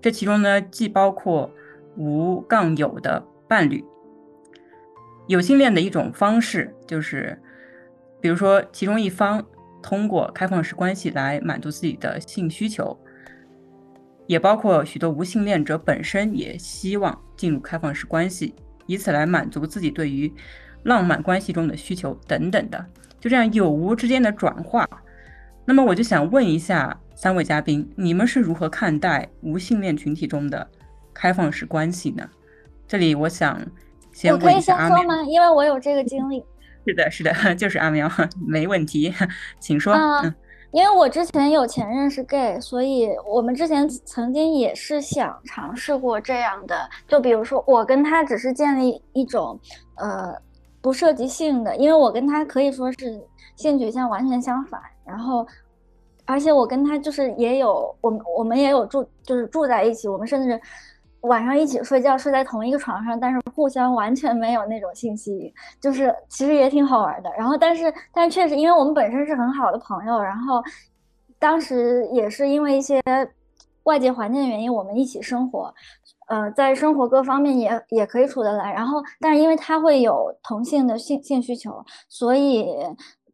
[0.00, 1.50] 这其中呢，既包括
[1.96, 3.84] 无杠有的伴侣。
[5.26, 7.38] 有性恋的一种方式就是，
[8.20, 9.44] 比如说其中一方
[9.82, 12.98] 通过开放式关系来满足自己的性需求，
[14.26, 18.54] 也包括许多无性恋者本身也希望进入开放式关系。
[18.86, 20.32] 以此来满足自己对于
[20.84, 22.86] 浪漫关系中的需求等等的，
[23.20, 24.88] 就这样有无之间的转化。
[25.66, 30.64] 那么我就想问一下三位嘉宾，你们是如何看待无性恋群体中的
[31.12, 32.24] 开放式关系呢？
[32.86, 33.60] 这里我想
[34.12, 35.20] 先问一下阿喵吗？
[35.24, 36.40] 因为我有这个经历。
[36.86, 38.08] 是的，是的， 就是阿喵，
[38.46, 39.12] 没问题，
[39.58, 39.94] 请说。
[39.94, 40.32] 嗯。
[40.70, 49.58] 因为我之前有前任是 gay，所以我们之前曾经也是想尝试过这样的，就比如说我跟他只是建立一种，
[49.96, 50.32] 呃，
[50.80, 53.20] 不涉及性的，因为我跟他可以说是
[53.56, 55.44] 性取向完全相反，然后，
[56.28, 60.60] 而且我跟他就是也有我们我们也有住就是住在一起，我们甚至。
[61.22, 67.30] 晚上一起睡觉，睡在同一个床上，但是互相完全没有那种信息，就是其实也挺好玩的。
[67.36, 70.62] 然后，但是，但是确实，因为我们本身是很好的朋友，然后
[71.40, 73.02] 当时也是因为一些
[73.82, 75.74] 外界环境的原因，我们一起生活，
[76.28, 78.72] 呃，在生活各方面也也可以处得来。
[78.72, 82.64] 然后，但是因为他会有同性的性性需求，所以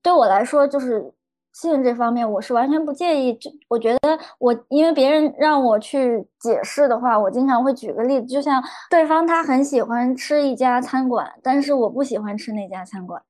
[0.00, 1.12] 对我来说，就是
[1.54, 3.32] 性这方面，我是完全不介意。
[3.34, 13.22] 就我觉得，我因为别人让我去解释的话，我经常会举个例子，就像对方他很喜欢吃一家餐馆，但是我不喜欢吃那家餐馆。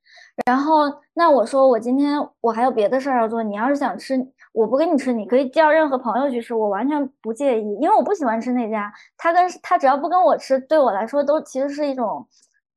[0.47, 4.17] 然后那我说我今天我还有别的事儿要做，你要是想吃，
[4.53, 8.91] 我不跟你吃，你可以叫任何朋友去吃，我完全不介意，因为我不喜欢吃那家。
[9.19, 12.27] 他跟他只要不跟我吃，对我来说都其实是一种，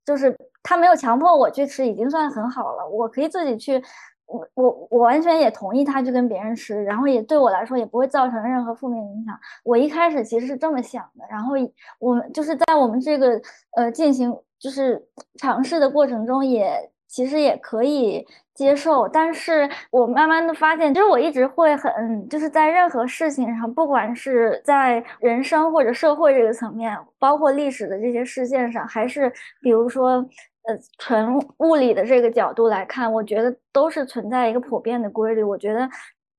[0.05, 2.85] 就是他没有强迫我去吃，已经算很好了。
[2.85, 3.81] 我可以自己去。
[4.27, 9.33] 我我我完全也同意他去跟别人吃，然后也对我来说也不会造成任何负面影响。
[9.63, 11.55] 我一开始其实是这么想的，然后
[11.99, 13.41] 我们就是在我们这个
[13.77, 15.01] 呃进行就是
[15.37, 19.07] 尝试的过程中，也其实也可以接受。
[19.07, 30.27] 但是我慢慢的发现，就是我一直会很就是在任何事情上，不管是在人生或者社会这个层面，包括历史的这些事件上，还是比如说。
[30.67, 35.41] 呃，纯物理的这个角度来看，我觉得都是存在一个普遍的规律。
[35.41, 35.89] 我觉得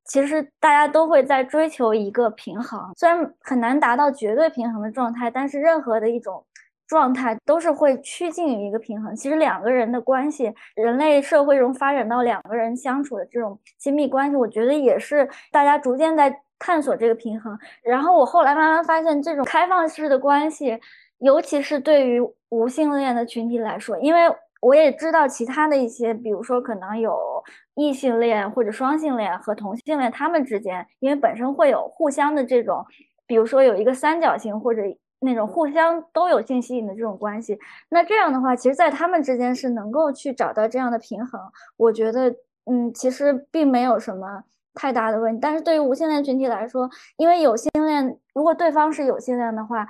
[0.04, 6.44] 其实大家都会在追求一个平衡，虽然很难达到绝对平衡的状态，但是任何的一种
[6.86, 9.16] 状态都是会趋近于一个平衡。
[9.16, 17.58] 其实两个人的关系，人类社会中发展到两个人相处的这种亲密关系，我觉得也是大家逐渐在探索这个平衡。
[17.82, 20.78] 然后我后来慢慢发现，这种开放式的关系。
[21.18, 24.20] 尤其是对于无性恋的群体来说，因为
[24.60, 27.42] 我也知道其他的一些，比如说可能有
[27.74, 32.84] 异性恋或者双性恋和同性恋，他们之间因为本身会有互相的这种，
[33.26, 34.82] 比如说有一个三角形或者
[35.20, 37.58] 那种互相都有性吸引的这种关系，
[37.88, 41.40] 那这样的话，其实，在他们之间是能够去找到这样的平衡。
[41.76, 42.34] 我觉得，
[42.66, 44.44] 嗯，其实并没有什么
[44.74, 45.40] 太大的问题。
[45.40, 49.86] 但是对于无性恋群体来说，因为有性恋，如果对方是有性恋的话。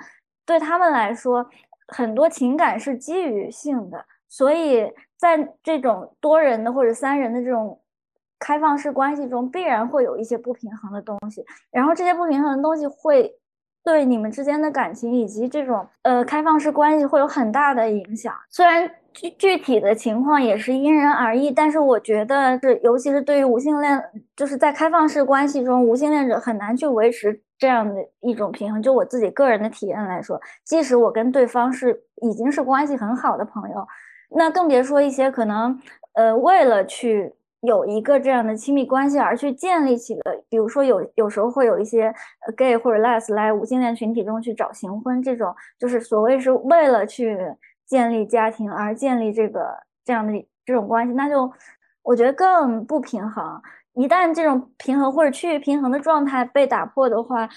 [0.49, 1.47] 对他们来说，
[1.89, 7.79] 很多情感是基于性的，所以在这种多人的或者三人的这种
[8.39, 11.45] 开放式关系中，必然会有一些不平衡的东西。
[11.69, 13.31] 然后这些不平衡的东西会
[13.83, 18.33] 对你们之间的感情以及这种呃开放式关系会有很大的影响。
[18.49, 24.03] 虽然具具体的情况也是因人而异，但是我觉得是，尤其是对于无性恋，
[24.35, 27.39] 就是在开放式关系中，无性恋者很难去维持。
[27.59, 33.87] 这样的一种平衡，就我自己个人的体验来说，即使我跟对方是已经是关系很好的朋友，
[34.29, 35.77] 那更别说一些可能，
[36.13, 42.13] 呃，为了去有一个这样的亲密关系而去建立起的，比如说有有时候会有一些
[42.55, 47.37] gay 或者 les 来无性恋群体中去找行婚，这种就是所谓是为了去
[47.85, 50.31] 建立家庭而建立这个这样的
[50.65, 51.51] 这种关系，那就
[52.03, 53.61] 我觉得更不平衡。
[53.99, 57.49] 一旦这种平衡或者趋于平衡的状态被打破的话，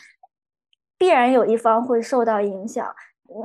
[0.99, 2.85] 必然有一方会受到影响。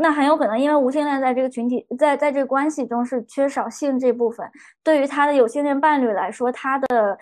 [0.02, 4.50] 那很有可能因为无性恋在这个群体在在这个关系中是缺少性这部分，
[4.84, 7.16] 对于他的有性恋伴侣来说，他的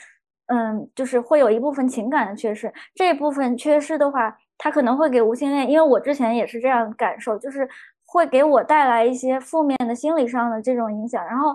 [0.45, 2.73] 嗯就是会有一部分情感的缺失。
[2.95, 7.67] 这部分缺失的话，他可能会给无性恋，因为我之前也是这样感受，就是
[8.05, 11.53] 会给我带来一些负面的心理上的这种影响，然后。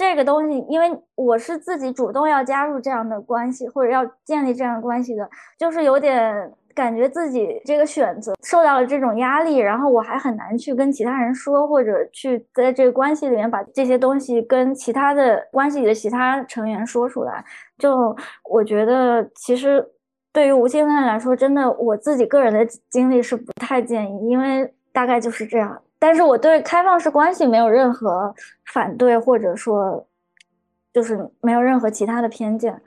[0.00, 5.28] 这个东西，因为我是自己主动要加入这样的关系，或者要建立这样关系的，
[5.58, 17.44] 就是有点感觉自己这个选择受到了这种压力，然后我还很难去跟其他人说，或者去在这个关系里面把这些东西跟其他的关系里的其他成员说出来。
[17.76, 18.16] 就
[18.48, 19.86] 我觉得，其实
[20.32, 25.82] 对于无性恋来说，真的我自己个人的经历是不太建议，因为大概就是这样。
[26.00, 28.34] 但是我对开放式关系没有任何
[28.72, 30.04] 反对，或者说，
[30.92, 32.80] 就是没有任何其他的偏见。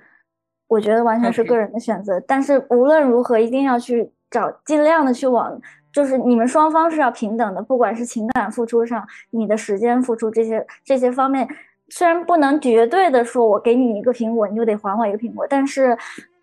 [0.68, 2.20] 我觉得完全是个人的选择。
[2.22, 5.61] 但是无论如何，一定要去找，尽量的去往，
[5.91, 11.47] 就是你们双方是要平等的，不管是情感付出上，你的时间付出这些这些方面，
[11.89, 15.95] 虽然不能绝对的说我给你一个苹果，你就得还我一个苹果，但是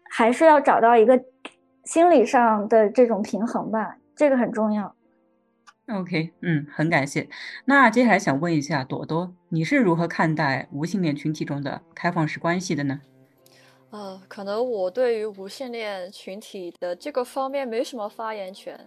[0.09, 1.21] 还是要找到一个
[1.83, 4.95] 心理上的这种平衡吧，这个很重要。
[5.93, 7.29] OK，嗯，很感谢。
[7.65, 13.01] 那接下来想问一下朵朵，你是如何看待无性恋群体中的开放式关系的呢？
[13.91, 18.79] 呃，可能我对于无性恋群体的这个方面没什么发言权，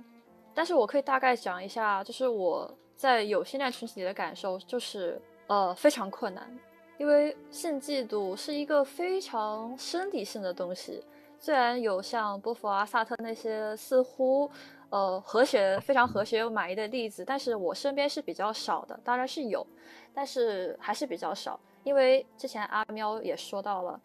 [0.53, 6.49] 但是我可以大概讲一下，就是我在有性恋群体里的感受，就是呃非常困难，
[6.97, 11.03] 因为性嫉妒是一个非常生理性的东西，
[11.37, 14.49] 虽然有像波伏娃、萨特那些似乎。
[14.93, 19.65] 呃，和谐非常和谐又满意的例子，但是我身边是比较少的，当然是有，
[20.13, 21.59] 但是还是比较少。
[21.83, 23.99] 因为之前阿喵也说到了，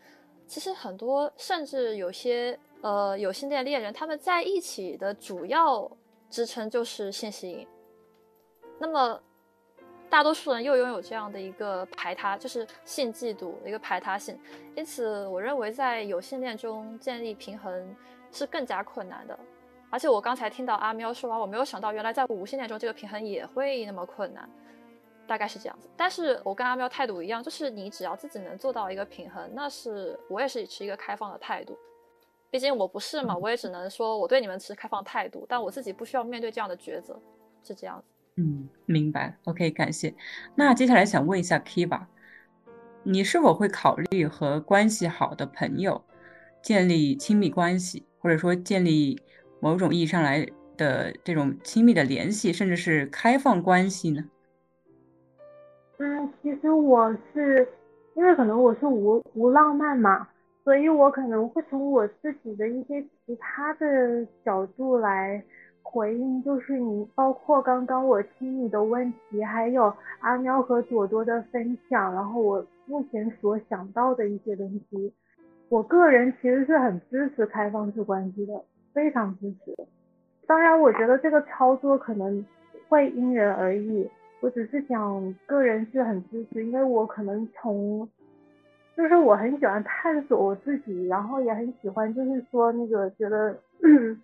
[0.47, 5.86] 其实很多甚至有些呃有性恋恋人，他们在一起的主要
[6.30, 7.68] 支撑就是性吸引。
[8.78, 9.20] 那么
[10.09, 14.41] 大多数人又拥有这样的一个排他，就是性嫉妒一个排他性，
[14.74, 17.95] 因此我认为在有性恋中建立平衡
[18.32, 19.39] 是更加困难的。
[19.91, 24.49] 而且我刚才听到阿喵说完，我没有想到原来在无性恋中这个平衡也会那么困难，
[25.26, 25.89] 大概是这样子。
[25.97, 31.76] 但是我跟阿喵态度一样，就是你只要自己能做到一个平衡，那是我也是持一个开放的态度。
[32.51, 37.20] 毕竟我不是嘛，我也只能说我对你们持开放态度，但我自己不需要面对这样的抉择，
[37.62, 38.05] 是这样子。
[38.36, 39.36] 嗯，明白。
[39.45, 40.14] OK，感谢。
[40.55, 42.07] 那接下来想问一下 Kiva，
[43.03, 46.03] 你是否会考虑和关系好的朋友
[46.62, 49.20] 建立亲密关系，或者说建立
[49.61, 50.47] 某种意义上来
[50.77, 54.25] 的这种亲密的联系，甚至是开放关系呢？
[55.99, 57.67] 嗯，其实我是
[58.15, 60.29] 因为可能我是无无浪漫嘛，
[60.65, 65.43] 所以我可能会从我自己的一些其他的角度来。
[65.91, 75.11] 回应就是你，包括刚刚我听你的问题，还有阿喵和朵朵的分享，然后我目前所想到的一些东西，
[75.71, 78.53] 我个人其实是很支持开放式关系的，
[78.99, 79.72] 非常支持。
[80.44, 82.44] 当然，我觉得这个操作可能
[82.88, 88.09] 会因人而异，我只是讲个人是很支持，因为我可能从，
[88.96, 93.57] 就是我很喜欢探索我自己，然后也很喜欢，就是说那个觉得。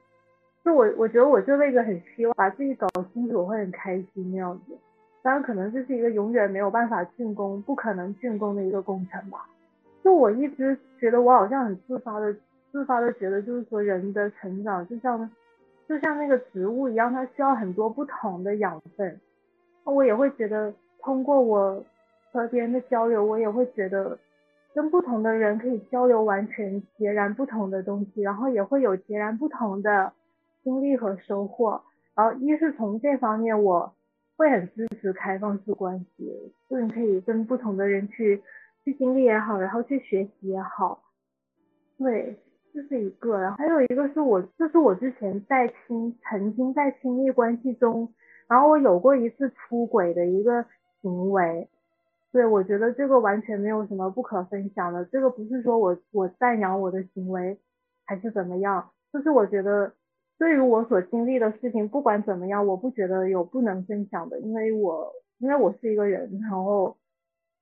[0.64, 4.74] 就我，我觉得我这辈子很希望把自己搞清楚，我会很开心那样子。
[5.22, 9.46] 当然，可能这是一个永远没有办法竣工、不可能竣工的一个工程吧。
[10.02, 12.34] 就我一直觉得我好像很自发的、
[12.74, 15.30] 自发的觉得，就是说人的成长就像
[15.88, 19.20] 就像那个植物一样，它需要很多不同的养分。
[19.84, 21.84] 我也会觉得通过我
[22.32, 24.18] 和别人的交流，我也会觉得
[24.74, 30.12] 跟不同的人可以交流完全截然不同的东西，然后也会有截然不同的。
[30.64, 31.82] 经历和收获，
[32.14, 33.94] 然后一是从这方面我
[34.34, 38.42] 会很支持开放式关系，就你可以跟不同的人去
[38.82, 41.02] 去经历也好，然后去学习也好，
[41.98, 42.38] 对，
[42.74, 43.40] 这是一个。
[43.40, 48.12] 然后还有一个是我，这是我之前在亲曾经在亲密关系中，
[48.48, 50.66] 然后我有过一次出轨的一个
[51.00, 51.68] 行为，
[52.32, 57.56] 对我觉得这个完全没有什么不可分享的，这个不是说我我赞扬我的行为
[58.04, 59.92] 还是怎么样，就是我觉得。
[60.36, 66.96] 对于我所经历的事情，不管怎么样，我不觉得有不能分享的，因为我因为我是一个人，然后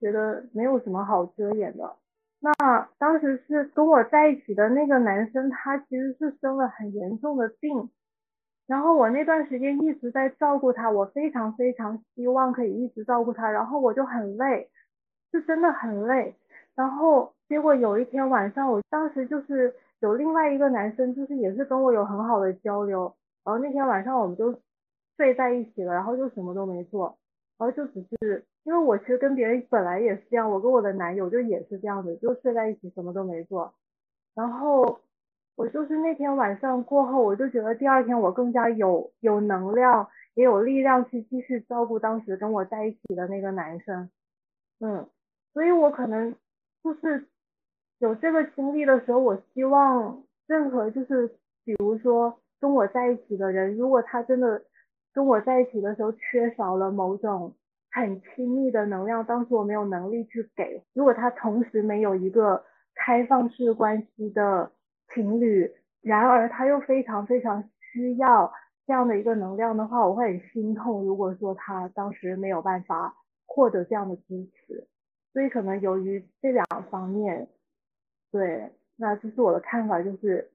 [0.00, 1.94] 觉得没有什么好遮掩的。
[2.43, 7.88] 那当时是跟我在一起的那个男生，他其实是生了很严重的病，
[8.66, 14.68] 然后我那段时间一直在照顾他，我非常非常希望可以一直照顾他，然后我就很累，
[15.30, 16.34] 是真的很累。
[16.74, 19.74] 然后结果有一天晚上，我当时就是。
[20.03, 23.03] 有另外一个男生，就是也是跟我有很好的交流，
[23.45, 24.53] 然后那天晚上我们就
[25.16, 27.16] 睡在一起了，然后就什么都没做，
[27.57, 33.74] 然后就只是因为我其实跟别人本来也是这样，我跟我的男友就也是这样子，就睡在一起什么都没做，
[34.34, 35.00] 然后
[35.56, 44.10] 我就是那天晚上过后，我就觉得第二天我更加有有能量，也有力量去继续照顾当时跟我在一起的那个男生，
[44.80, 45.08] 嗯，
[45.52, 46.34] 所以我可能
[46.82, 47.26] 就是。
[47.98, 51.28] 有这个经历的时候，我希望任何就是
[51.64, 54.60] 比如说跟我在一起的人，如果他真的
[55.12, 57.54] 跟我在一起的时候缺少了某种
[57.93, 62.64] 很亲密的能量，当时我没有能力去给，如果他同时没有一个
[62.95, 64.72] 开放式关系的
[65.14, 65.70] 情侣，
[66.01, 68.51] 然而他又非常非常需要
[68.86, 71.05] 这样的一个能量的话，我会很心痛。
[71.05, 73.14] 如果说他当时没有办法
[73.47, 74.88] 获得这样的支持，
[75.32, 77.49] 所以可能由于这两方面。
[78.30, 80.51] 对，那这是我的看法，就是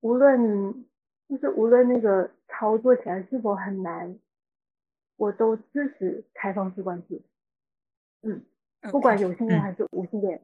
[0.00, 0.86] 无论
[1.28, 4.18] 就是无论那个操作起来是否很难，
[5.20, 7.22] 我都支持开放式关系。
[8.22, 8.42] 嗯，
[8.90, 10.42] 不管有性恋还是无性恋。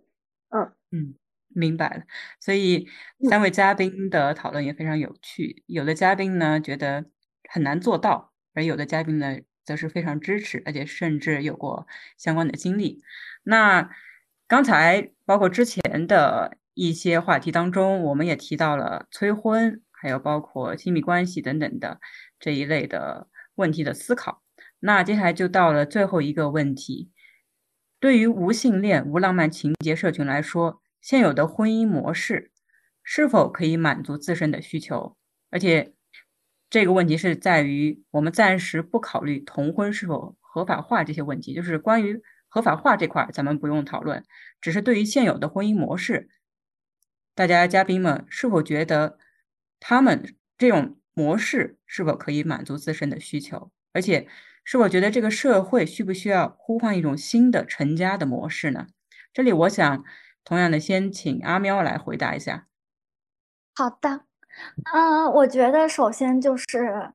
[0.51, 1.15] 嗯嗯，
[1.49, 2.05] 明白了。
[2.39, 2.87] 所以
[3.31, 5.65] 三位嘉宾的讨论也非常有趣。
[5.67, 7.07] 有的嘉宾呢觉得
[7.49, 11.87] 很难做到，而有的嘉宾呢则是非常支持，而且甚至有过
[12.19, 13.03] 相关的经历。
[13.45, 13.89] 那
[14.47, 16.59] 刚才包括之前的。
[16.79, 22.03] 一些话题当中，我们也提到了催婚，还有包括亲密关系等等的
[22.39, 24.43] 这一类的问题的思考。
[24.81, 27.11] 那接下来就到了最后一个问题：
[27.99, 32.53] 对于无性恋、无浪漫情节社群来说，现有的婚姻模式
[33.03, 35.17] 是否可以满足自身的需求？
[35.51, 35.95] 而且
[36.69, 44.25] 这个问题是在于我们暂时不考虑同婚是否合法化这些问题，就是关于合法化这块，咱们不用讨论，
[44.61, 46.29] 只是对于现有的婚姻模式。
[47.35, 49.19] 大家嘉宾们是否觉得
[49.79, 53.71] 他们这种模式是否可以满足自身的需求？
[53.93, 54.27] 而且
[54.67, 58.89] 是我觉得这个社会需不需要呼唤一种新的成家的模式呢？
[59.33, 60.05] 这里我想
[60.45, 62.67] 同样的先请阿喵来回答一下。
[63.77, 64.23] 好的，
[64.93, 67.13] 嗯，我觉得首先就是，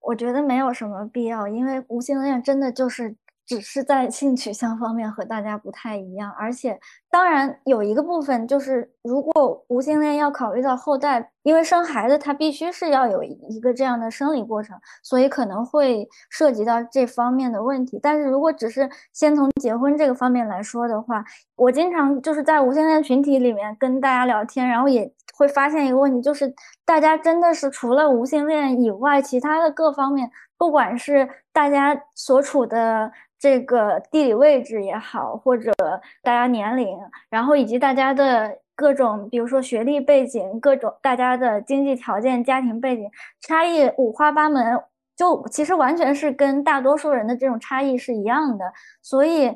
[0.00, 3.16] 我觉得没有什么必要，因为无性恋真的就是。
[3.46, 6.80] 只是在性取向方面和大家不太一样，而且
[7.10, 17.98] 当然有一个部分就是，如果无性恋要考虑到后代，因为生孩子它必须是要有一个这样的生理过程，所以可能会涉及到这方面的问题。
[18.02, 21.22] 但是如果只是先从结婚这个方面来说的话，
[21.56, 26.54] 我经常就是在无性恋群体里面跟大家聊天，然后也会发现一个问题，就是
[26.86, 33.12] 大家真的是除了无性恋以外，其他的各方面，不管是大家所处的。
[33.44, 35.70] 这个地理位置也好，或者
[36.22, 36.98] 大家年龄，
[37.28, 43.06] 然后以及大家的各种，比如说学历背景，各种大家的经济条件、家庭背景
[43.42, 44.80] 差异五花八门，
[45.14, 48.64] 就其实完全是跟大多数人的这种差异是一样的。
[49.02, 49.54] 所以，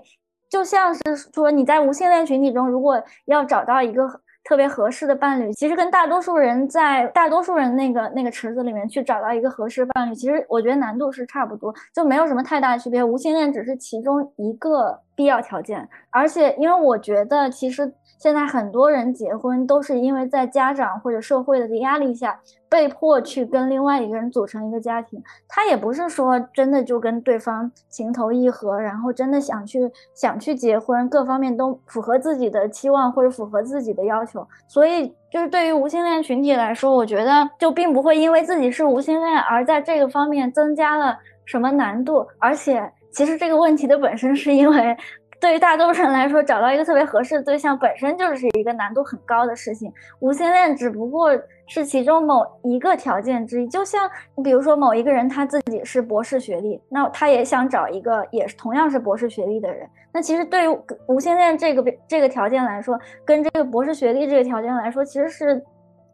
[0.50, 4.20] 就像是说你在无性恋群体中，如果要找到一个。
[4.48, 13.04] 特别合适的伴侣，其实跟大多数人在大多数人那个那个池子里面去找到一个合适伴侣，其实我觉得难度是差不多，就没有什么太大区别。
[13.04, 17.92] 无性恋只是其中一个必要条件，而且因为我觉得其实。
[18.18, 22.38] 现在很多人结婚都是因为在家长或者社会的压力下
[22.68, 44.96] 被迫去跟另外一个人组成一个家庭，他也不是说真的就跟对方情投意合，然后真的想去想去结婚，各方面都符合自己的期望或者符合自己的要求，所以就是对于无性恋群体来说，我觉得就并不会因为自己是无性恋而在这个方面增加了什么难度，而且其实这个问题的本身是因为。
[45.40, 49.92] 对于大多数人来说，找到一个特别合适的对象本身就是一个难度很高的事情。
[50.18, 51.30] 无性恋只不过
[51.66, 53.68] 是其中某一个条件之一。
[53.68, 54.10] 就像
[54.42, 59.88] 比如说某一个人他自己是博士学历，那他也想找一个也是同样是博士学历的人。
[60.12, 65.62] 那其实对于无性恋这个这个条件来说，跟这个博士学历这个条件来说，其实是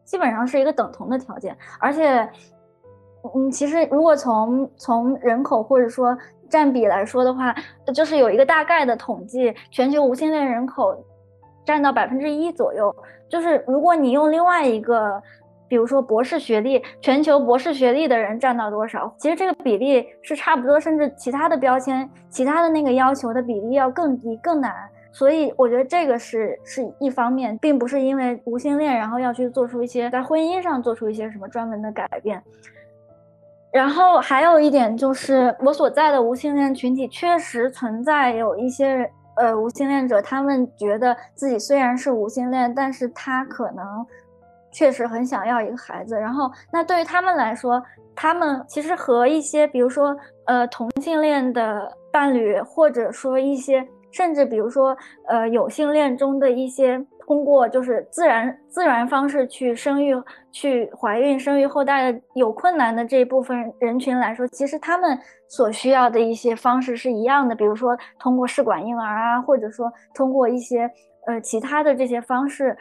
[0.04, 1.56] 基本上是一个等同的条件。
[1.78, 2.28] 而且，
[3.34, 6.16] 嗯，其实如果从从人口或者说
[6.50, 7.54] 占比来说的话，
[7.94, 10.94] 就是有一个大概的统计，全球无性恋人口
[11.64, 12.94] 占到百分之一左右。
[13.28, 15.20] 就是如果你用另外一个，
[15.66, 19.12] 比如说博士学历，全球博士学历的人占到多少？
[19.18, 24.72] 其实这个比例是差不多，甚至其他的标签、其他的那个要求的比例要更低、更难。
[25.10, 32.42] 所以我觉得这个是是一方面，并不是因为无性恋，然后要去做出一些在婚姻上做出一些什么专门的改变。
[33.74, 43.84] 然后还有一点就是，我所在的无性恋群体确实存在有一些呃无性恋者，他们觉得自己虽然是无性恋，但是他可能
[44.70, 46.14] 确实很想要一个孩子。
[46.16, 47.82] 然后，那对于他们来说，
[48.14, 54.96] 他们其实和一些比如说呃同性恋的伴侣，或者说一些甚至比如说
[55.26, 57.04] 呃有性恋中的一些。
[57.26, 60.14] 通过就是自然自然方式去生育、
[60.54, 65.18] 去怀孕、生育后代的有困难的这一部分人群来说，其实他们
[65.48, 70.88] 所需要的一些方式是一样的，比如说通过试管婴儿啊，或者说通过一些
[71.26, 72.76] 呃其他的这些方式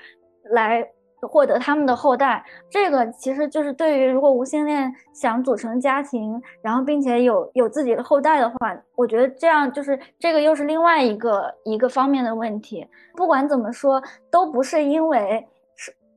[0.51, 0.87] 来。
[1.25, 12.85] 获得他们的后代，这个其实就是对于如果无性恋想组成家庭，然后并且有有自己的后代的话，我觉得这样就是这个又是另外一个一个方面的问题。
[13.15, 15.47] 不管怎么说，都不是因为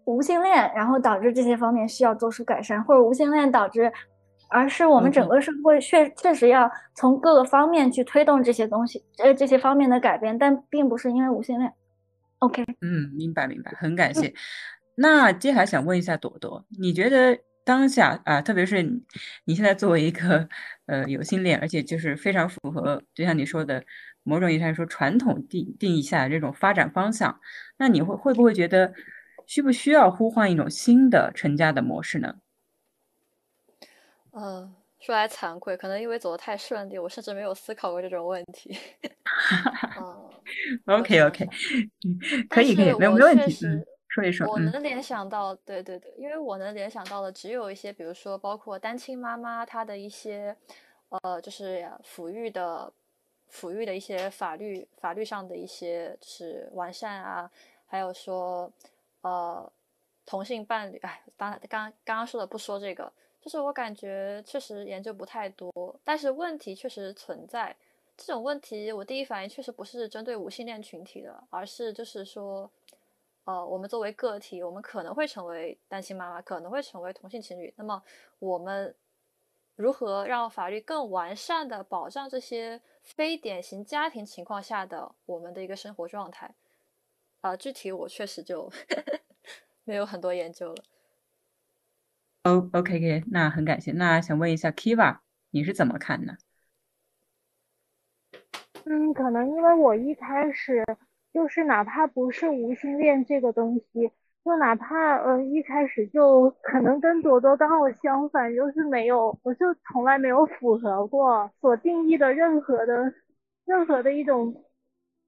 [0.07, 3.93] 无性恋，然后导致这些方面需要做出改善，或者无性恋导致，
[4.49, 11.73] 而是我们整个社会确确实要从各个方面去推动这些东西，呃，这些方面的改变，但并不是因为无性恋。
[12.39, 14.33] OK，嗯，明白明白，很感谢。
[14.95, 18.83] 那接下来想问一下朵朵，你觉得当下啊，特别是
[19.45, 20.49] 你现在作为一个
[20.87, 23.83] 呃有性恋，而且就是非常符合，就像你说的，
[24.23, 27.41] 某种意义上说传统定定义下的这种发展方向，
[27.77, 28.93] 那你会会不会觉得
[29.47, 32.37] 需不需要呼唤一种新的成家的模式呢？
[34.33, 38.77] 嗯，说来惭愧，可能因为走的太顺利，我甚至没有思考过这种问题。
[39.99, 40.31] 嗯，
[40.99, 41.49] OK OK，
[42.51, 43.67] 可以可以，没有没问题。
[44.09, 50.57] 说一说，我能联想到，对对对，因为我能联想到的只有一些，比如说包括单亲妈妈她的一些，
[51.09, 52.91] 呃，就是抚育的
[53.53, 57.51] 抚育的一些法律法律上的一些是完善啊，
[57.87, 58.73] 还有说
[59.27, 59.73] 呃
[60.25, 65.71] 同性伴侣，哎，刚刚刚刚说的不说这个，就是我感觉确实研究不太多，
[66.05, 67.75] 但是问题确实存在。
[68.17, 72.71] 这种问题我第一反应确实不是针对无性恋群体的，而是就是说。
[73.49, 77.73] 呃，我们作为个体，我们可能会成为单亲妈妈，可能会成为同性情侣。
[77.77, 78.03] 那么，
[78.41, 78.93] 我们
[79.77, 86.53] 如何让法律更完善的保障这些非典型家庭情况下的我们的一个生活状态。
[87.47, 88.69] 啊，具体我确实就
[89.85, 90.83] 没有很多研究了。
[92.43, 93.93] 哦，OK，OK，那很感谢。
[93.93, 95.19] 那想问一下 Kiva，
[95.51, 96.37] 你是怎么看呢？
[98.85, 100.85] 嗯，可能因为我一开始
[101.33, 104.11] 就是哪怕不是无性恋这个东西，
[104.45, 113.15] 就哪怕呃一开始就可能跟朵朵刚好相反，就是没有，我就从来没有符合过所定义的任何的
[113.65, 114.65] 任何的一种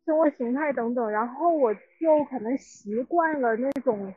[0.09, 4.11] 生活形态等等，然后我就可能习惯了那种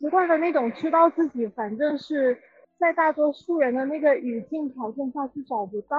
[0.00, 2.36] 习惯了那种知道自己反正是
[2.80, 5.96] 在大多数人的那个语境条件下是找不到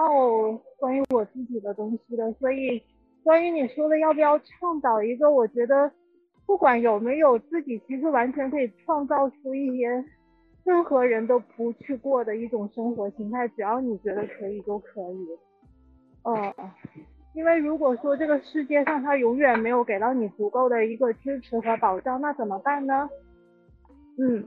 [0.77, 2.83] 关于我自己的东西的，所以
[3.23, 5.89] 关于你说的要不要倡导一个，我觉得
[6.45, 10.03] 不管有没有自己，其实完全可以创造出一些
[10.65, 15.27] 任何人都不去过的一种生活形态，只要你觉得可以就可以。
[16.23, 16.53] 嗯，
[17.37, 23.07] 因为如果说这个世界上它永远没有给到你足够的一个支持和保障，那怎么办呢？
[24.17, 24.43] 嗯。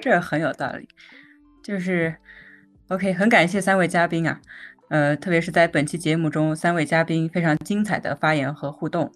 [0.00, 0.88] 这很有道理，
[1.62, 2.16] 就是
[2.88, 4.40] OK，很感谢三位嘉宾啊，
[4.88, 9.12] 呃，特别是在本期节目中，三位嘉宾非常精彩的发言和互动。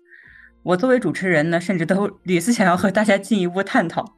[0.64, 4.14] 我作为主持人呢，甚至都 屡次想要和大家进一步探讨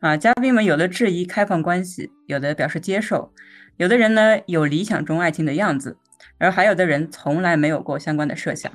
[0.00, 0.16] 啊。
[0.16, 3.30] 嘉宾们有的质疑开放关系，有的表示接受，
[3.76, 5.98] 有的人呢有理想中爱情的样子，
[6.38, 8.72] 而还有的人从来没有过相关的设想。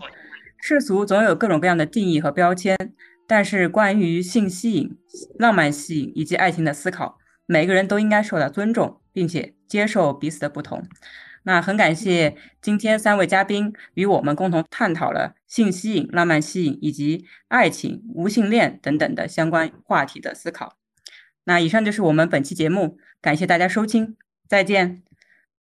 [0.62, 2.78] 世俗总有各种各样的定义和标签，
[3.28, 4.98] 但是关于性吸引、
[5.38, 7.18] 浪漫吸引以及爱情的思考。
[7.46, 10.84] 每个人都应该受到尊重，并且接受彼此的不同。
[11.44, 20.76] 那很感谢今天三位嘉宾与我们共同探讨了性吸引、浪漫吸引以及爱情、无性恋等等的相关话题的思考。
[21.46, 24.18] 那以上就是我们本期节目，感谢大家收听，
[24.48, 25.09] 再见。